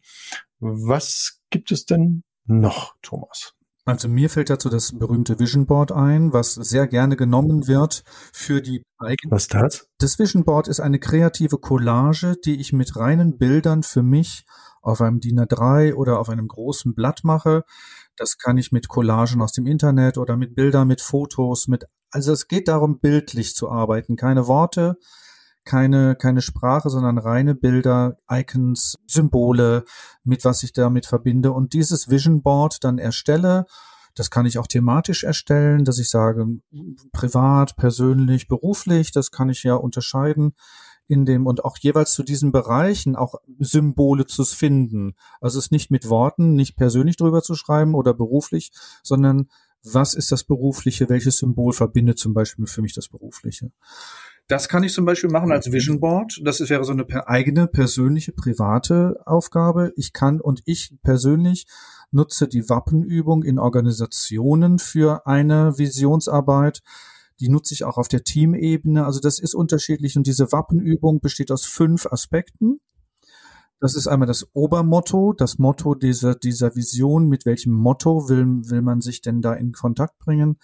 Was 0.60 1.42
gibt 1.50 1.72
es 1.72 1.86
denn 1.86 2.24
noch, 2.46 2.96
Thomas? 3.02 3.56
Also 3.88 4.10
mir 4.10 4.32
fällt 4.32 4.50
dazu 4.50 4.70
das 4.70 4.98
berühmte 4.98 5.38
Vision 5.38 5.68
Board 5.68 5.92
ein, 5.92 6.34
was 6.34 6.56
sehr 6.56 6.88
gerne 6.88 7.16
genommen 7.16 7.68
wird 7.68 8.04
für 8.34 8.60
die 8.60 8.82
eigenen. 8.98 9.32
Was 9.32 9.44
ist 9.44 9.54
das? 9.54 9.88
Das 10.00 10.18
Vision 10.18 10.44
Board 10.44 10.68
ist 10.68 10.80
eine 10.80 10.98
kreative 10.98 11.60
Collage, 11.60 12.36
die 12.44 12.60
ich 12.60 12.74
mit 12.74 12.96
reinen 12.96 13.38
Bildern 13.38 13.84
für 13.84 14.02
mich 14.02 14.44
auf 14.82 15.02
einem 15.02 15.20
DIN 15.20 15.40
A3 15.40 15.94
oder 15.94 16.20
auf 16.20 16.30
einem 16.30 16.48
großen 16.48 16.96
Blatt 16.96 17.24
mache. 17.24 17.64
Das 18.16 18.40
kann 18.40 18.58
ich 18.58 18.72
mit 18.72 18.88
Collagen 18.88 19.42
aus 19.44 19.52
dem 19.52 19.68
Internet 19.68 20.18
oder 20.18 20.36
mit 20.36 20.56
Bildern, 20.56 20.88
mit 20.88 21.02
Fotos, 21.02 21.68
mit, 21.68 21.86
also 22.10 22.32
es 22.32 22.48
geht 22.48 22.68
darum, 22.68 23.00
bildlich 23.00 23.54
zu 23.56 23.70
arbeiten. 23.70 24.16
Keine 24.16 24.48
Worte, 24.48 24.98
keine, 25.66 26.16
keine 26.16 26.42
Sprache, 26.42 26.90
sondern 26.90 27.18
reine 27.18 27.56
Bilder, 27.56 28.18
Icons, 28.30 28.96
Symbole, 29.08 29.84
mit 30.24 30.46
was 30.46 30.64
ich 30.64 30.74
damit 30.74 31.06
verbinde 31.06 31.52
und 31.52 31.74
dieses 31.74 32.10
Vision 32.10 32.42
Board 32.42 32.84
dann 32.84 32.98
erstelle. 32.98 33.66
Das 34.14 34.30
kann 34.30 34.46
ich 34.46 34.58
auch 34.60 34.68
thematisch 34.68 35.24
erstellen, 35.24 35.84
dass 35.84 36.00
ich 36.00 36.10
sage, 36.10 36.48
privat, 37.12 37.76
persönlich, 37.76 38.48
beruflich, 38.48 39.12
das 39.12 39.32
kann 39.32 39.50
ich 39.50 39.64
ja 39.64 39.76
unterscheiden 39.76 40.54
in 41.08 41.26
dem 41.26 41.46
und 41.46 41.64
auch 41.64 41.78
jeweils 41.78 42.14
zu 42.14 42.24
diesen 42.24 42.52
Bereichen 42.52 43.16
auch 43.16 43.36
Symbole 43.60 44.26
zu 44.26 44.44
finden. 44.44 45.16
Also 45.40 45.60
es 45.60 45.72
nicht 45.72 45.92
mit 45.92 46.10
Worten, 46.10 46.56
nicht 46.56 46.78
persönlich 46.78 47.18
drüber 47.18 47.44
zu 47.44 47.56
schreiben 47.56 47.94
oder 47.94 48.14
beruflich, 48.14 48.72
sondern 49.04 49.50
was 49.84 50.16
ist 50.16 50.32
das 50.32 50.44
Berufliche, 50.44 51.10
welches 51.10 51.38
Symbol 51.38 51.72
verbindet 51.74 52.18
zum 52.18 52.34
Beispiel 52.34 52.66
für 52.66 52.82
mich 52.82 52.96
das 52.96 53.08
Berufliche. 53.08 53.72
Das 54.48 54.70
kann 54.70 54.84
ich 54.84 54.94
zum 54.94 55.06
Beispiel 55.06 55.32
machen 55.32 55.52
als 55.52 55.72
Vision 55.72 56.00
Board. 56.00 56.40
Das 56.44 56.60
wäre 56.70 56.84
so 56.84 56.92
eine 56.92 57.06
eigene, 57.28 57.68
persönliche, 57.68 58.32
private 58.32 59.20
Aufgabe. 59.26 59.92
Ich 59.96 60.14
kann 60.14 60.40
und 60.40 60.62
ich 60.66 60.96
persönlich 61.02 61.66
nutze 62.12 62.48
die 62.48 62.70
Wappenübung 62.70 63.44
in 63.44 63.58
Organisationen 63.58 64.78
für 64.78 65.26
eine 65.26 65.80
Visionsarbeit. 65.80 66.82
Die 67.40 67.50
nutze 67.50 67.74
ich 67.74 67.84
auch 67.86 67.98
auf 67.98 68.08
der 68.08 68.24
Teamebene. 68.24 69.06
Also 69.06 69.20
das 69.20 69.40
ist 69.40 69.56
unterschiedlich 69.56 70.16
und 70.16 70.28
diese 70.28 70.52
Wappenübung 70.52 71.22
besteht 71.22 71.52
aus 71.52 71.66
fünf 71.66 72.06
Aspekten. 72.06 72.80
Das 73.82 73.94
ist 73.94 74.08
einmal 74.08 74.28
das 74.28 74.48
Obermotto, 74.54 75.34
das 75.34 75.58
Motto 75.58 75.96
dieser, 75.96 76.34
dieser 76.34 76.76
Vision. 76.76 77.28
Mit 77.28 77.46
welchem 77.46 77.74
Motto 77.74 78.30
will, 78.30 78.46
will 78.70 78.82
man 78.82 79.02
sich 79.02 79.22
denn 79.22 79.42
da 79.42 79.54
in 79.54 79.74
Kontakt 79.74 80.18
bringen? 80.18 80.58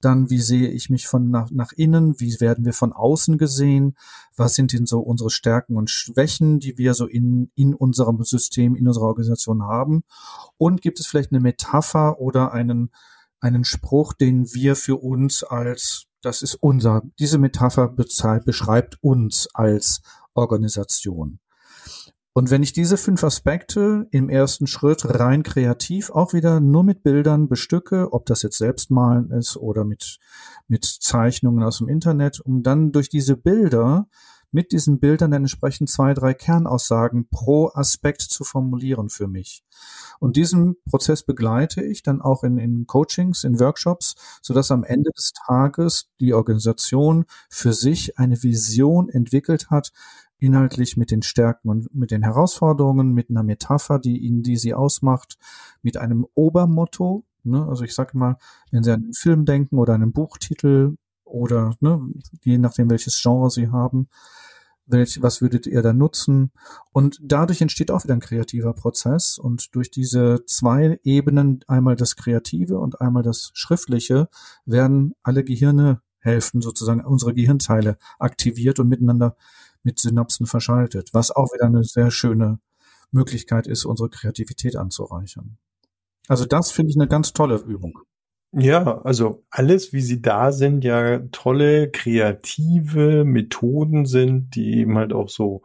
Dann, 0.00 0.30
wie 0.30 0.40
sehe 0.40 0.68
ich 0.68 0.90
mich 0.90 1.06
von 1.06 1.30
nach, 1.30 1.50
nach 1.52 1.72
innen? 1.72 2.18
Wie 2.18 2.40
werden 2.40 2.64
wir 2.64 2.72
von 2.72 2.92
außen 2.92 3.38
gesehen? 3.38 3.96
Was 4.36 4.54
sind 4.56 4.72
denn 4.72 4.84
so 4.84 4.98
unsere 4.98 5.30
Stärken 5.30 5.76
und 5.76 5.90
Schwächen, 5.90 6.58
die 6.58 6.76
wir 6.76 6.94
so 6.94 7.06
in, 7.06 7.52
in 7.54 7.72
unserem 7.72 8.22
System, 8.24 8.74
in 8.74 8.88
unserer 8.88 9.06
Organisation 9.06 9.62
haben? 9.62 10.02
Und 10.58 10.82
gibt 10.82 10.98
es 10.98 11.06
vielleicht 11.06 11.30
eine 11.30 11.40
Metapher 11.40 12.20
oder 12.20 12.52
einen, 12.52 12.90
einen 13.38 13.64
Spruch, 13.64 14.12
den 14.12 14.52
wir 14.54 14.74
für 14.74 14.96
uns 14.96 15.44
als, 15.44 16.06
das 16.20 16.42
ist 16.42 16.56
unser, 16.56 17.02
diese 17.20 17.38
Metapher 17.38 17.88
beschreibt 17.88 18.98
uns 19.02 19.48
als 19.54 20.02
Organisation. 20.34 21.38
Und 22.36 22.50
wenn 22.50 22.62
ich 22.62 22.74
diese 22.74 22.98
fünf 22.98 23.24
Aspekte 23.24 24.08
im 24.10 24.28
ersten 24.28 24.66
Schritt 24.66 25.06
rein 25.06 25.42
kreativ 25.42 26.10
auch 26.10 26.34
wieder 26.34 26.60
nur 26.60 26.84
mit 26.84 27.02
Bildern 27.02 27.48
bestücke, 27.48 28.12
ob 28.12 28.26
das 28.26 28.42
jetzt 28.42 28.58
Selbstmalen 28.58 29.30
ist 29.30 29.56
oder 29.56 29.86
mit, 29.86 30.18
mit 30.68 30.84
Zeichnungen 30.84 31.62
aus 31.62 31.78
dem 31.78 31.88
Internet, 31.88 32.40
um 32.40 32.62
dann 32.62 32.92
durch 32.92 33.08
diese 33.08 33.38
Bilder 33.38 34.06
mit 34.50 34.72
diesen 34.72 35.00
Bildern 35.00 35.30
dann 35.30 35.42
entsprechend 35.42 35.88
zwei, 35.90 36.14
drei 36.14 36.34
Kernaussagen 36.34 37.28
pro 37.28 37.70
Aspekt 37.72 38.22
zu 38.22 38.44
formulieren 38.44 39.08
für 39.08 39.28
mich. 39.28 39.64
Und 40.18 40.36
diesen 40.36 40.76
Prozess 40.88 41.22
begleite 41.22 41.82
ich 41.82 42.02
dann 42.02 42.20
auch 42.20 42.44
in, 42.44 42.58
in 42.58 42.86
Coachings, 42.86 43.44
in 43.44 43.58
Workshops, 43.60 44.14
sodass 44.42 44.70
am 44.70 44.84
Ende 44.84 45.10
des 45.10 45.32
Tages 45.46 46.10
die 46.20 46.32
Organisation 46.34 47.24
für 47.48 47.72
sich 47.72 48.18
eine 48.18 48.42
Vision 48.42 49.08
entwickelt 49.08 49.70
hat, 49.70 49.92
inhaltlich 50.38 50.96
mit 50.96 51.10
den 51.10 51.22
Stärken 51.22 51.68
und 51.68 51.94
mit 51.94 52.10
den 52.10 52.22
Herausforderungen, 52.22 53.12
mit 53.12 53.30
einer 53.30 53.42
Metapher, 53.42 53.98
die 53.98 54.18
ihnen, 54.18 54.42
die 54.42 54.56
sie 54.56 54.74
ausmacht, 54.74 55.38
mit 55.82 55.96
einem 55.96 56.26
Obermotto. 56.34 57.24
Ne? 57.44 57.66
Also 57.66 57.84
ich 57.84 57.94
sage 57.94 58.16
mal, 58.18 58.36
wenn 58.70 58.82
Sie 58.82 58.92
an 58.92 59.04
einen 59.04 59.14
Film 59.14 59.44
denken 59.44 59.78
oder 59.78 59.94
einen 59.94 60.12
Buchtitel 60.12 60.96
oder 61.24 61.74
ne, 61.80 62.00
je 62.42 62.58
nachdem 62.58 62.90
welches 62.90 63.20
Genre 63.20 63.50
Sie 63.50 63.68
haben, 63.68 64.08
welch, 64.86 65.20
was 65.20 65.40
würdet 65.42 65.66
ihr 65.66 65.82
da 65.82 65.92
nutzen? 65.92 66.52
Und 66.92 67.18
dadurch 67.22 67.60
entsteht 67.60 67.90
auch 67.90 68.04
wieder 68.04 68.14
ein 68.14 68.20
kreativer 68.20 68.72
Prozess. 68.72 69.38
Und 69.38 69.74
durch 69.74 69.90
diese 69.90 70.44
zwei 70.46 71.00
Ebenen, 71.02 71.60
einmal 71.66 71.96
das 71.96 72.16
Kreative 72.16 72.78
und 72.78 73.00
einmal 73.00 73.22
das 73.22 73.50
Schriftliche, 73.54 74.28
werden 74.64 75.14
alle 75.22 75.44
Gehirne 75.44 76.02
helfen, 76.20 76.60
sozusagen 76.60 77.04
unsere 77.04 77.34
Gehirnteile 77.34 77.98
aktiviert 78.18 78.78
und 78.78 78.88
miteinander 78.88 79.36
mit 79.86 79.98
Synapsen 79.98 80.46
verschaltet, 80.46 81.10
was 81.14 81.30
auch 81.30 81.54
wieder 81.54 81.64
eine 81.64 81.84
sehr 81.84 82.10
schöne 82.10 82.58
Möglichkeit 83.10 83.66
ist, 83.66 83.86
unsere 83.86 84.10
Kreativität 84.10 84.76
anzureichern. 84.76 85.56
Also 86.28 86.44
das 86.44 86.72
finde 86.72 86.90
ich 86.90 86.96
eine 86.96 87.08
ganz 87.08 87.32
tolle 87.32 87.56
Übung. 87.56 88.00
Ja, 88.52 89.02
also 89.02 89.44
alles, 89.50 89.92
wie 89.92 90.00
sie 90.00 90.22
da 90.22 90.50
sind, 90.50 90.82
ja 90.82 91.18
tolle 91.30 91.90
kreative 91.90 93.24
Methoden 93.24 94.06
sind, 94.06 94.54
die 94.54 94.78
eben 94.78 94.96
halt 94.96 95.12
auch 95.12 95.28
so 95.28 95.62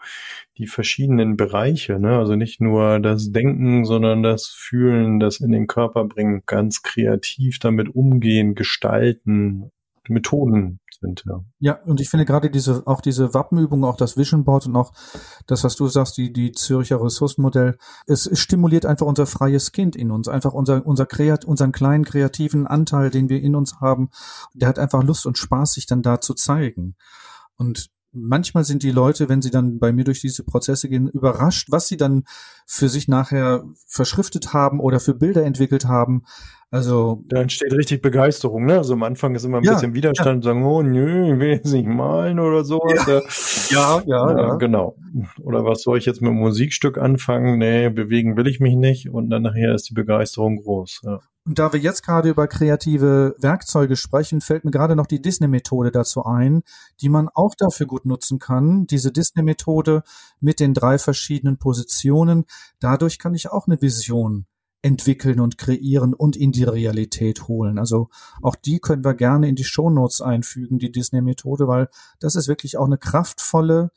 die 0.58 0.68
verschiedenen 0.68 1.38
Bereiche, 1.38 2.00
ne? 2.00 2.18
also 2.18 2.36
nicht 2.36 2.60
nur 2.60 3.00
das 3.00 3.32
Denken, 3.32 3.86
sondern 3.86 4.24
das 4.24 4.48
Fühlen, 4.48 5.20
das 5.20 5.40
in 5.40 5.52
den 5.52 5.68
Körper 5.68 6.06
bringen, 6.06 6.44
ganz 6.46 6.82
kreativ 6.82 7.60
damit 7.60 7.96
umgehen, 7.96 8.56
gestalten, 8.56 9.72
Methoden 10.10 10.80
sind, 11.00 11.24
ja. 11.28 11.44
Ja, 11.60 11.80
und 11.84 12.00
ich 12.02 12.10
finde 12.10 12.26
gerade 12.26 12.50
diese, 12.50 12.86
auch 12.86 13.02
diese 13.02 13.34
Wappenübung, 13.34 13.84
auch 13.84 13.98
das 13.98 14.18
Vision 14.18 14.44
Board 14.44 14.68
und 14.68 14.76
auch 14.76 14.94
das, 15.48 15.64
was 15.64 15.76
du 15.76 15.88
sagst, 15.88 16.18
die, 16.18 16.34
die 16.34 16.52
Zürcher 16.52 17.04
Ressourcenmodell, 17.04 17.78
es, 18.08 18.30
stimuliert 18.40 18.86
einfach 18.86 19.06
unser 19.06 19.26
freies 19.26 19.72
Kind 19.72 19.96
in 19.96 20.12
uns, 20.12 20.28
einfach 20.28 20.54
unser, 20.54 20.86
unser 20.86 21.06
Kreat, 21.06 21.46
unseren 21.46 21.72
kleinen 21.72 22.06
kreativen 22.06 22.68
Anteil, 22.68 23.10
den 23.10 23.30
wir 23.30 23.42
in 23.42 23.56
uns 23.56 23.80
haben. 23.80 24.10
Der 24.54 24.68
hat 24.68 24.80
einfach 24.80 25.04
Lust 25.04 25.26
und 25.26 25.38
Spaß, 25.38 25.74
sich 25.74 25.86
dann 25.86 26.02
da 26.02 26.22
zu 26.22 26.34
zeigen. 26.34 26.96
Und 27.56 27.90
manchmal 28.13 28.63
sind 28.63 28.84
die 28.84 28.91
Leute, 28.91 29.30
wenn 29.30 29.41
sie 29.41 29.52
dann 29.52 29.80
bei 29.80 29.91
mir 29.91 30.04
durch 30.04 30.21
diese 30.21 30.43
Prozesse 30.43 30.89
gehen, 30.89 31.08
überrascht, 31.08 31.67
was 31.71 31.88
sie 31.88 31.97
dann 31.97 32.24
für 32.65 32.89
sich 32.89 33.08
nachher 33.08 33.63
verschriftet 33.88 34.54
haben 34.54 34.80
oder 34.80 35.00
für 35.00 35.13
Bilder 35.13 35.43
entwickelt 35.43 35.86
haben. 35.86 36.24
Also 36.74 37.24
da 37.28 37.41
entsteht 37.41 37.74
richtig 37.74 38.02
Begeisterung, 38.02 38.65
ne? 38.65 38.78
Also 38.78 38.93
am 38.93 39.04
Anfang 39.04 39.36
ist 39.36 39.43
immer 39.43 39.58
ein 39.58 39.63
ja, 39.63 39.74
bisschen 39.74 39.93
Widerstand, 39.93 40.45
ja. 40.45 40.52
sagen, 40.52 40.63
oh 40.63 40.82
nö, 40.82 41.34
ich 41.34 41.39
will 41.39 41.50
jetzt 41.50 41.74
nicht 41.74 41.86
malen 41.86 42.39
oder 42.39 42.63
so. 42.63 42.82
Ja. 42.88 43.21
ja, 43.69 44.04
ja, 44.06 44.38
ja, 44.38 44.56
Genau. 44.56 44.95
Oder 45.41 45.65
was 45.65 45.82
soll 45.82 45.97
ich 45.97 46.06
jetzt 46.06 46.21
mit 46.21 46.32
einem 46.32 46.39
Musikstück 46.39 46.97
anfangen? 46.97 47.58
Nee, 47.58 47.89
bewegen 47.89 48.38
will 48.38 48.47
ich 48.47 48.62
mich 48.62 48.76
nicht. 48.76 49.10
Und 49.10 49.30
dann 49.30 49.41
nachher 49.41 49.76
ist 49.76 49.89
die 49.89 49.93
Begeisterung 49.93 50.62
groß. 50.63 51.02
Ja. 51.04 51.19
Und 51.44 51.58
da 51.58 51.74
wir 51.74 51.80
jetzt 51.80 52.04
gerade 52.04 52.30
über 52.30 52.48
kreative 52.48 53.36
Werkzeuge 53.40 53.96
sprechen, 53.96 54.42
fällt 54.42 54.64
mir 54.64 54.70
gerade 54.70 54.96
noch 54.96 55.08
die 55.08 55.22
Disney-Methode 55.22 55.92
dazu 55.92 56.24
ein, 56.24 56.62
die 57.02 57.10
man 57.10 57.30
auch 57.30 57.56
dafür 57.56 57.88
gut 57.88 58.06
nutzen 58.06 58.38
kann. 58.38 58.86
Diese 58.86 59.12
Disney-Methode 59.12 60.04
mit 60.40 60.60
den 60.60 60.76
drei 60.76 61.00
verschiedenen 61.00 61.58
Positionen. 61.58 62.46
Dadurch 62.80 63.18
kann 63.18 63.34
ich 63.34 63.50
auch 63.50 63.66
eine 63.66 63.82
Vision 63.82 64.46
entwickeln 64.84 65.40
und 65.40 65.58
kreieren 65.58 66.14
und 66.14 66.36
in 66.36 66.52
die 66.52 66.64
Realität 66.64 67.48
holen. 67.48 67.80
Also 67.80 68.10
auch 68.42 68.56
die 68.56 68.80
können 68.80 69.04
wir 69.04 69.16
gerne 69.16 69.48
in 69.48 69.56
die 69.56 69.64
Shownotes 69.64 70.22
einfügen, 70.22 70.78
die 70.78 70.92
Disney-Methode, 70.92 71.68
weil 71.68 71.90
das 72.20 72.36
ist 72.36 72.48
wirklich 72.48 72.78
auch 72.78 72.86
eine 72.86 72.98
kraftvolle 73.00 73.92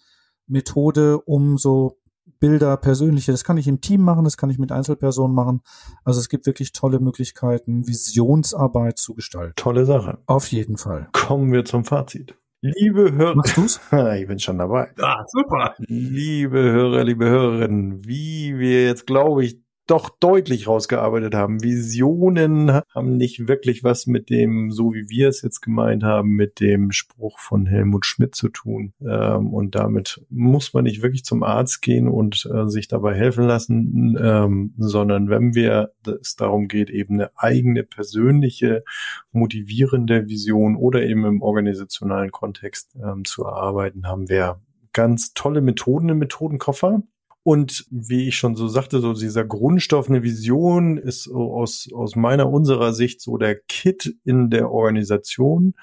Methode, 0.47 1.21
um 1.21 1.59
so 1.59 1.99
Bilder, 2.45 2.77
persönliche, 2.77 3.33
das 3.33 3.43
kann 3.43 3.57
ich 3.57 3.67
im 3.67 3.81
Team 3.81 4.03
machen, 4.03 4.25
das 4.25 4.37
kann 4.37 4.51
ich 4.51 4.59
mit 4.59 4.71
Einzelpersonen 4.71 5.35
machen. 5.35 5.63
Also 6.05 6.21
es 6.21 6.29
gibt 6.29 6.45
wirklich 6.45 6.73
tolle 6.73 7.01
Möglichkeiten, 7.01 7.87
Visionsarbeit 7.89 8.99
zu 8.99 9.15
gestalten. 9.15 9.55
Tolle 9.57 9.87
Sache. 9.87 10.19
Auf 10.27 10.49
jeden 10.49 10.77
Fall. 10.77 11.09
Kommen 11.13 11.51
wir 11.53 11.65
zum 11.65 11.87
Fazit. 11.87 12.37
Liebe 12.61 13.13
Hörer, 13.13 13.37
Machst 13.37 13.57
du's? 13.57 13.81
ich 14.19 14.27
bin 14.27 14.39
schon 14.39 14.59
dabei. 14.59 14.91
Ah, 15.01 15.25
super. 15.27 15.75
Liebe 15.79 16.61
Hörer, 16.61 17.05
liebe 17.05 17.25
Hörerinnen, 17.25 18.05
wie 18.05 18.59
wir 18.59 18.85
jetzt, 18.85 19.07
glaube 19.07 19.43
ich, 19.43 19.64
doch 19.87 20.09
deutlich 20.09 20.67
rausgearbeitet 20.67 21.35
haben. 21.35 21.63
Visionen 21.63 22.81
haben 22.95 23.17
nicht 23.17 23.49
wirklich 23.49 23.85
was 23.85 24.07
mit 24.07 24.31
dem, 24.31 24.71
so 24.71 24.95
wie 24.95 25.09
wir 25.11 25.29
es 25.29 25.43
jetzt 25.43 25.61
gemeint 25.61 26.03
haben, 26.03 26.31
mit 26.31 26.61
dem 26.61 26.91
Spruch 26.91 27.39
von 27.39 27.67
Helmut 27.67 28.07
Schmidt 28.07 28.35
zu 28.35 28.49
tun. 28.49 28.95
Ähm, 29.01 29.53
und 29.53 29.75
damit 29.75 30.25
muss 30.31 30.73
man 30.73 30.85
nicht 30.85 31.03
wirklich 31.03 31.25
zum 31.25 31.43
Arzt 31.43 31.83
gehen 31.83 32.09
und 32.09 32.49
äh, 32.53 32.67
sich 32.67 32.89
dabei 32.89 33.15
helfen 33.15 33.45
lassen, 33.45 34.19
ähm, 34.21 34.75
sondern 34.79 35.29
wenn 35.29 35.55
wir 35.55 35.93
es 36.21 36.37
darum 36.37 36.69
geht, 36.69 36.89
eben 36.89 37.15
eine 37.15 37.31
eigene 37.37 37.83
persönliche, 37.83 38.85
motivierende 39.33 40.29
Vision 40.29 40.77
oder 40.77 41.03
eben 41.03 41.27
im 41.27 41.43
organisationalen 41.43 42.31
Kontext 42.31 42.97
ähm, 43.03 43.25
zu 43.25 43.45
erarbeiten, 43.45 44.07
haben 44.07 44.29
wir 44.29 44.61
ganz 44.95 45.35
tolle 45.35 45.61
Methoden 45.61 46.09
im 46.09 46.19
Methodenkoffer. 46.19 47.03
Und 47.45 47.87
wie 47.91 48.27
ich 48.29 48.37
schon 48.37 48.57
so 48.57 48.69
sagte, 48.69 49.01
so 49.01 49.13
dieser 49.13 49.45
Grundstoff, 49.45 50.09
eine 50.09 50.23
Vision 50.23 50.97
ist 50.97 51.31
aus, 51.31 51.91
aus 51.95 52.17
meiner, 52.17 52.49
unserer 52.49 52.95
Sicht 52.95 53.21
so 53.21 53.37
der 53.37 53.55
Kit 53.69 54.17
in 54.25 54.49
der 54.49 54.71
Organisation. 54.71 55.75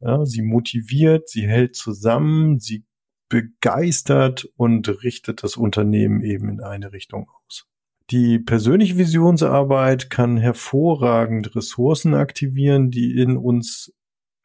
Ja, 0.00 0.24
sie 0.24 0.42
motiviert, 0.42 1.28
sie 1.28 1.46
hält 1.46 1.76
zusammen, 1.76 2.58
sie 2.58 2.84
begeistert 3.28 4.48
und 4.56 5.02
richtet 5.04 5.44
das 5.44 5.56
Unternehmen 5.56 6.22
eben 6.22 6.48
in 6.48 6.60
eine 6.60 6.92
Richtung 6.92 7.30
aus. 7.46 7.66
Die 8.10 8.40
persönliche 8.40 8.98
Visionsarbeit 8.98 10.10
kann 10.10 10.36
hervorragend 10.36 11.54
Ressourcen 11.54 12.14
aktivieren, 12.14 12.90
die 12.90 13.16
in 13.16 13.36
uns 13.36 13.92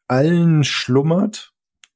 allen 0.06 0.62
schlummert 0.62 1.51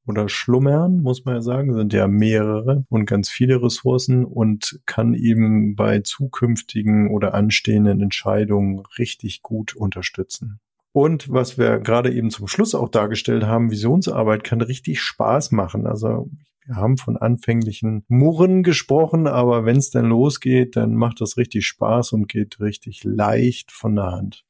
oder 0.07 0.29
schlummern, 0.29 1.03
muss 1.03 1.25
man 1.25 1.37
ja 1.37 1.43
sagen, 1.43 1.75
sind 1.75 1.93
ja 1.93 2.07
mehrere 2.07 2.85
und 2.89 3.07
ganz 3.07 3.29
viele 3.29 3.63
Ressourcen 3.63 4.25
und 4.25 4.81
kann 4.87 5.15
eben 5.15 5.77
bei 5.77 6.01
zukünftigen 6.01 7.11
oder 7.11 7.35
anstehenden 7.35 8.01
Entscheidungen 8.01 8.83
richtig 8.99 9.43
gut 9.43 9.75
unterstützen. 9.75 10.61
Und 10.93 11.31
was 11.31 11.59
wir 11.59 11.79
gerade 11.79 12.11
eben 12.11 12.31
zum 12.31 12.49
Schluss 12.49 12.75
auch 12.75 12.89
dargestellt 12.89 13.45
haben, 13.45 13.71
Visionsarbeit 13.71 14.45
kann 14.45 14.63
richtig 14.63 15.03
Spaß 15.03 15.53
machen. 15.53 15.87
Also 15.87 16.31
wir 16.65 16.77
haben 16.77 16.97
von 16.97 17.19
anfänglichen 17.19 18.05
Murren 18.09 18.63
gesprochen, 18.63 19.27
aber 19.27 19.67
wenn 19.67 19.77
es 19.77 19.91
dann 19.91 20.07
losgeht, 20.07 20.75
dann 20.75 20.95
macht 20.95 21.21
das 21.21 21.37
richtig 21.37 21.67
Spaß 21.67 22.13
und 22.13 22.29
geht 22.29 22.61
richtig 22.61 23.05
leicht 23.05 23.73
von 23.73 23.95
der 23.95 24.07
Hand. 24.07 24.46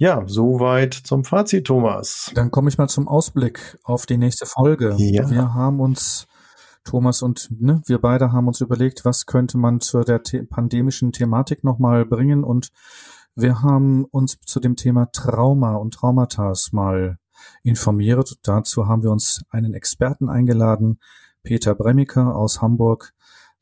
Ja, 0.00 0.22
soweit 0.24 0.94
zum 0.94 1.24
Fazit, 1.24 1.66
Thomas. 1.66 2.32
Dann 2.34 2.50
komme 2.50 2.70
ich 2.70 2.78
mal 2.78 2.88
zum 2.88 3.06
Ausblick 3.06 3.78
auf 3.84 4.06
die 4.06 4.16
nächste 4.16 4.46
Folge. 4.46 4.94
Ja. 4.96 5.28
Wir 5.28 5.52
haben 5.52 5.78
uns, 5.78 6.26
Thomas 6.84 7.20
und 7.20 7.50
ne, 7.60 7.82
wir 7.84 7.98
beide 7.98 8.32
haben 8.32 8.48
uns 8.48 8.62
überlegt, 8.62 9.04
was 9.04 9.26
könnte 9.26 9.58
man 9.58 9.82
zu 9.82 10.00
der 10.00 10.22
the 10.24 10.40
pandemischen 10.40 11.12
Thematik 11.12 11.64
nochmal 11.64 12.06
bringen 12.06 12.44
und 12.44 12.70
wir 13.36 13.60
haben 13.60 14.06
uns 14.06 14.38
zu 14.40 14.58
dem 14.58 14.74
Thema 14.74 15.12
Trauma 15.12 15.74
und 15.74 15.92
Traumata 15.92 16.54
mal 16.72 17.18
informiert. 17.62 18.38
Dazu 18.42 18.88
haben 18.88 19.02
wir 19.02 19.10
uns 19.10 19.42
einen 19.50 19.74
Experten 19.74 20.30
eingeladen, 20.30 20.98
Peter 21.42 21.74
Bremmiker 21.74 22.34
aus 22.36 22.62
Hamburg, 22.62 23.12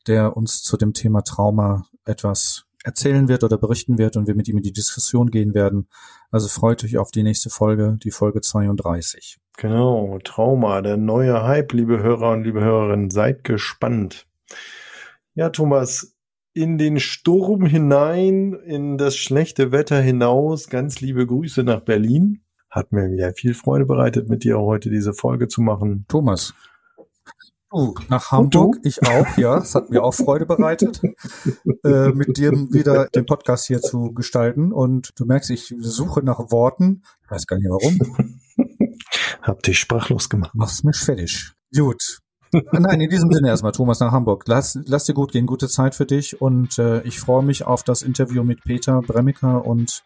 der 0.07 0.37
uns 0.37 0.63
zu 0.63 0.77
dem 0.77 0.93
Thema 0.93 1.21
Trauma 1.21 1.85
etwas 2.05 2.63
erzählen 2.83 3.27
wird 3.27 3.43
oder 3.43 3.57
berichten 3.57 3.97
wird 3.97 4.17
und 4.17 4.27
wir 4.27 4.35
mit 4.35 4.47
ihm 4.47 4.57
in 4.57 4.63
die 4.63 4.73
Diskussion 4.73 5.31
gehen 5.31 5.53
werden. 5.53 5.87
Also 6.31 6.47
freut 6.47 6.83
euch 6.83 6.97
auf 6.97 7.11
die 7.11 7.23
nächste 7.23 7.49
Folge, 7.49 7.97
die 8.03 8.11
Folge 8.11 8.41
32. 8.41 9.37
Genau, 9.57 10.19
Trauma, 10.23 10.81
der 10.81 10.97
neue 10.97 11.43
Hype, 11.43 11.73
liebe 11.73 12.01
Hörer 12.01 12.31
und 12.31 12.43
liebe 12.43 12.61
Hörerinnen, 12.61 13.09
seid 13.09 13.43
gespannt. 13.43 14.25
Ja, 15.33 15.49
Thomas, 15.49 16.15
in 16.53 16.77
den 16.77 16.99
Sturm 16.99 17.65
hinein, 17.65 18.53
in 18.53 18.97
das 18.97 19.15
schlechte 19.15 19.71
Wetter 19.71 20.01
hinaus, 20.01 20.69
ganz 20.69 21.01
liebe 21.01 21.27
Grüße 21.27 21.63
nach 21.63 21.81
Berlin. 21.81 22.41
Hat 22.69 22.91
mir 22.91 23.11
wieder 23.11 23.33
viel 23.33 23.53
Freude 23.53 23.85
bereitet, 23.85 24.29
mit 24.29 24.43
dir 24.43 24.59
heute 24.59 24.89
diese 24.89 25.13
Folge 25.13 25.47
zu 25.47 25.61
machen. 25.61 26.05
Thomas. 26.07 26.53
Du, 27.71 27.93
nach 28.09 28.31
Hamburg, 28.31 28.81
du? 28.81 28.87
ich 28.87 29.01
auch, 29.07 29.37
ja. 29.37 29.57
Es 29.59 29.75
hat 29.75 29.91
mir 29.91 30.03
auch 30.03 30.13
Freude 30.13 30.45
bereitet, 30.45 31.01
äh, 31.83 32.09
mit 32.09 32.37
dir 32.37 32.51
wieder 32.51 33.07
den 33.07 33.25
Podcast 33.25 33.67
hier 33.67 33.81
zu 33.81 34.11
gestalten. 34.13 34.71
Und 34.73 35.11
du 35.15 35.25
merkst, 35.25 35.51
ich 35.51 35.75
suche 35.79 36.23
nach 36.23 36.51
Worten. 36.51 37.03
Ich 37.23 37.31
weiß 37.31 37.45
gar 37.45 37.57
nicht 37.57 37.69
warum. 37.69 37.99
Hab 39.41 39.61
dich 39.61 39.79
sprachlos 39.79 40.29
gemacht. 40.29 40.51
Mach's 40.55 40.83
mich 40.83 40.97
fertig. 40.97 41.53
Gut. 41.75 42.19
Nein, 42.51 43.01
in 43.01 43.09
diesem 43.11 43.31
Sinne 43.31 43.49
erstmal, 43.49 43.71
Thomas, 43.71 43.99
nach 43.99 44.11
Hamburg. 44.11 44.45
Lass, 44.47 44.79
lass 44.85 45.05
dir 45.05 45.13
gut 45.13 45.31
gehen, 45.31 45.45
gute 45.45 45.67
Zeit 45.67 45.93
für 45.93 46.07
dich. 46.07 46.41
Und 46.41 46.79
äh, 46.79 47.01
ich 47.03 47.19
freue 47.19 47.43
mich 47.43 47.65
auf 47.65 47.83
das 47.83 48.01
Interview 48.01 48.43
mit 48.43 48.63
Peter 48.63 49.01
Bremmiker. 49.03 49.65
Und 49.65 50.03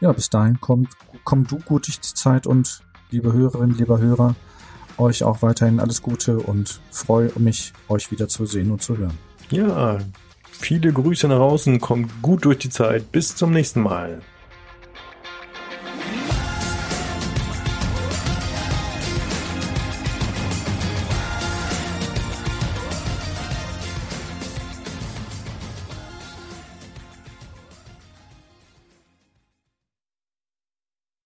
ja, 0.00 0.12
bis 0.12 0.30
dahin 0.30 0.58
komm, 0.60 0.86
komm 1.24 1.46
du 1.46 1.58
gut 1.58 1.88
durch 1.88 1.98
die 1.98 2.14
Zeit 2.14 2.46
und 2.46 2.82
liebe 3.10 3.32
Hörerinnen, 3.32 3.76
lieber 3.76 3.98
Hörer, 3.98 4.36
euch 5.00 5.24
auch 5.24 5.42
weiterhin 5.42 5.80
alles 5.80 6.02
Gute 6.02 6.38
und 6.38 6.80
freue 6.90 7.32
mich, 7.36 7.72
euch 7.88 8.10
wieder 8.10 8.28
zu 8.28 8.46
sehen 8.46 8.70
und 8.70 8.82
zu 8.82 8.96
hören. 8.96 9.18
Ja, 9.50 9.98
viele 10.50 10.92
Grüße 10.92 11.26
nach 11.26 11.40
außen, 11.40 11.80
kommt 11.80 12.22
gut 12.22 12.44
durch 12.44 12.58
die 12.58 12.70
Zeit. 12.70 13.10
Bis 13.10 13.34
zum 13.34 13.50
nächsten 13.50 13.80
Mal. 13.80 14.20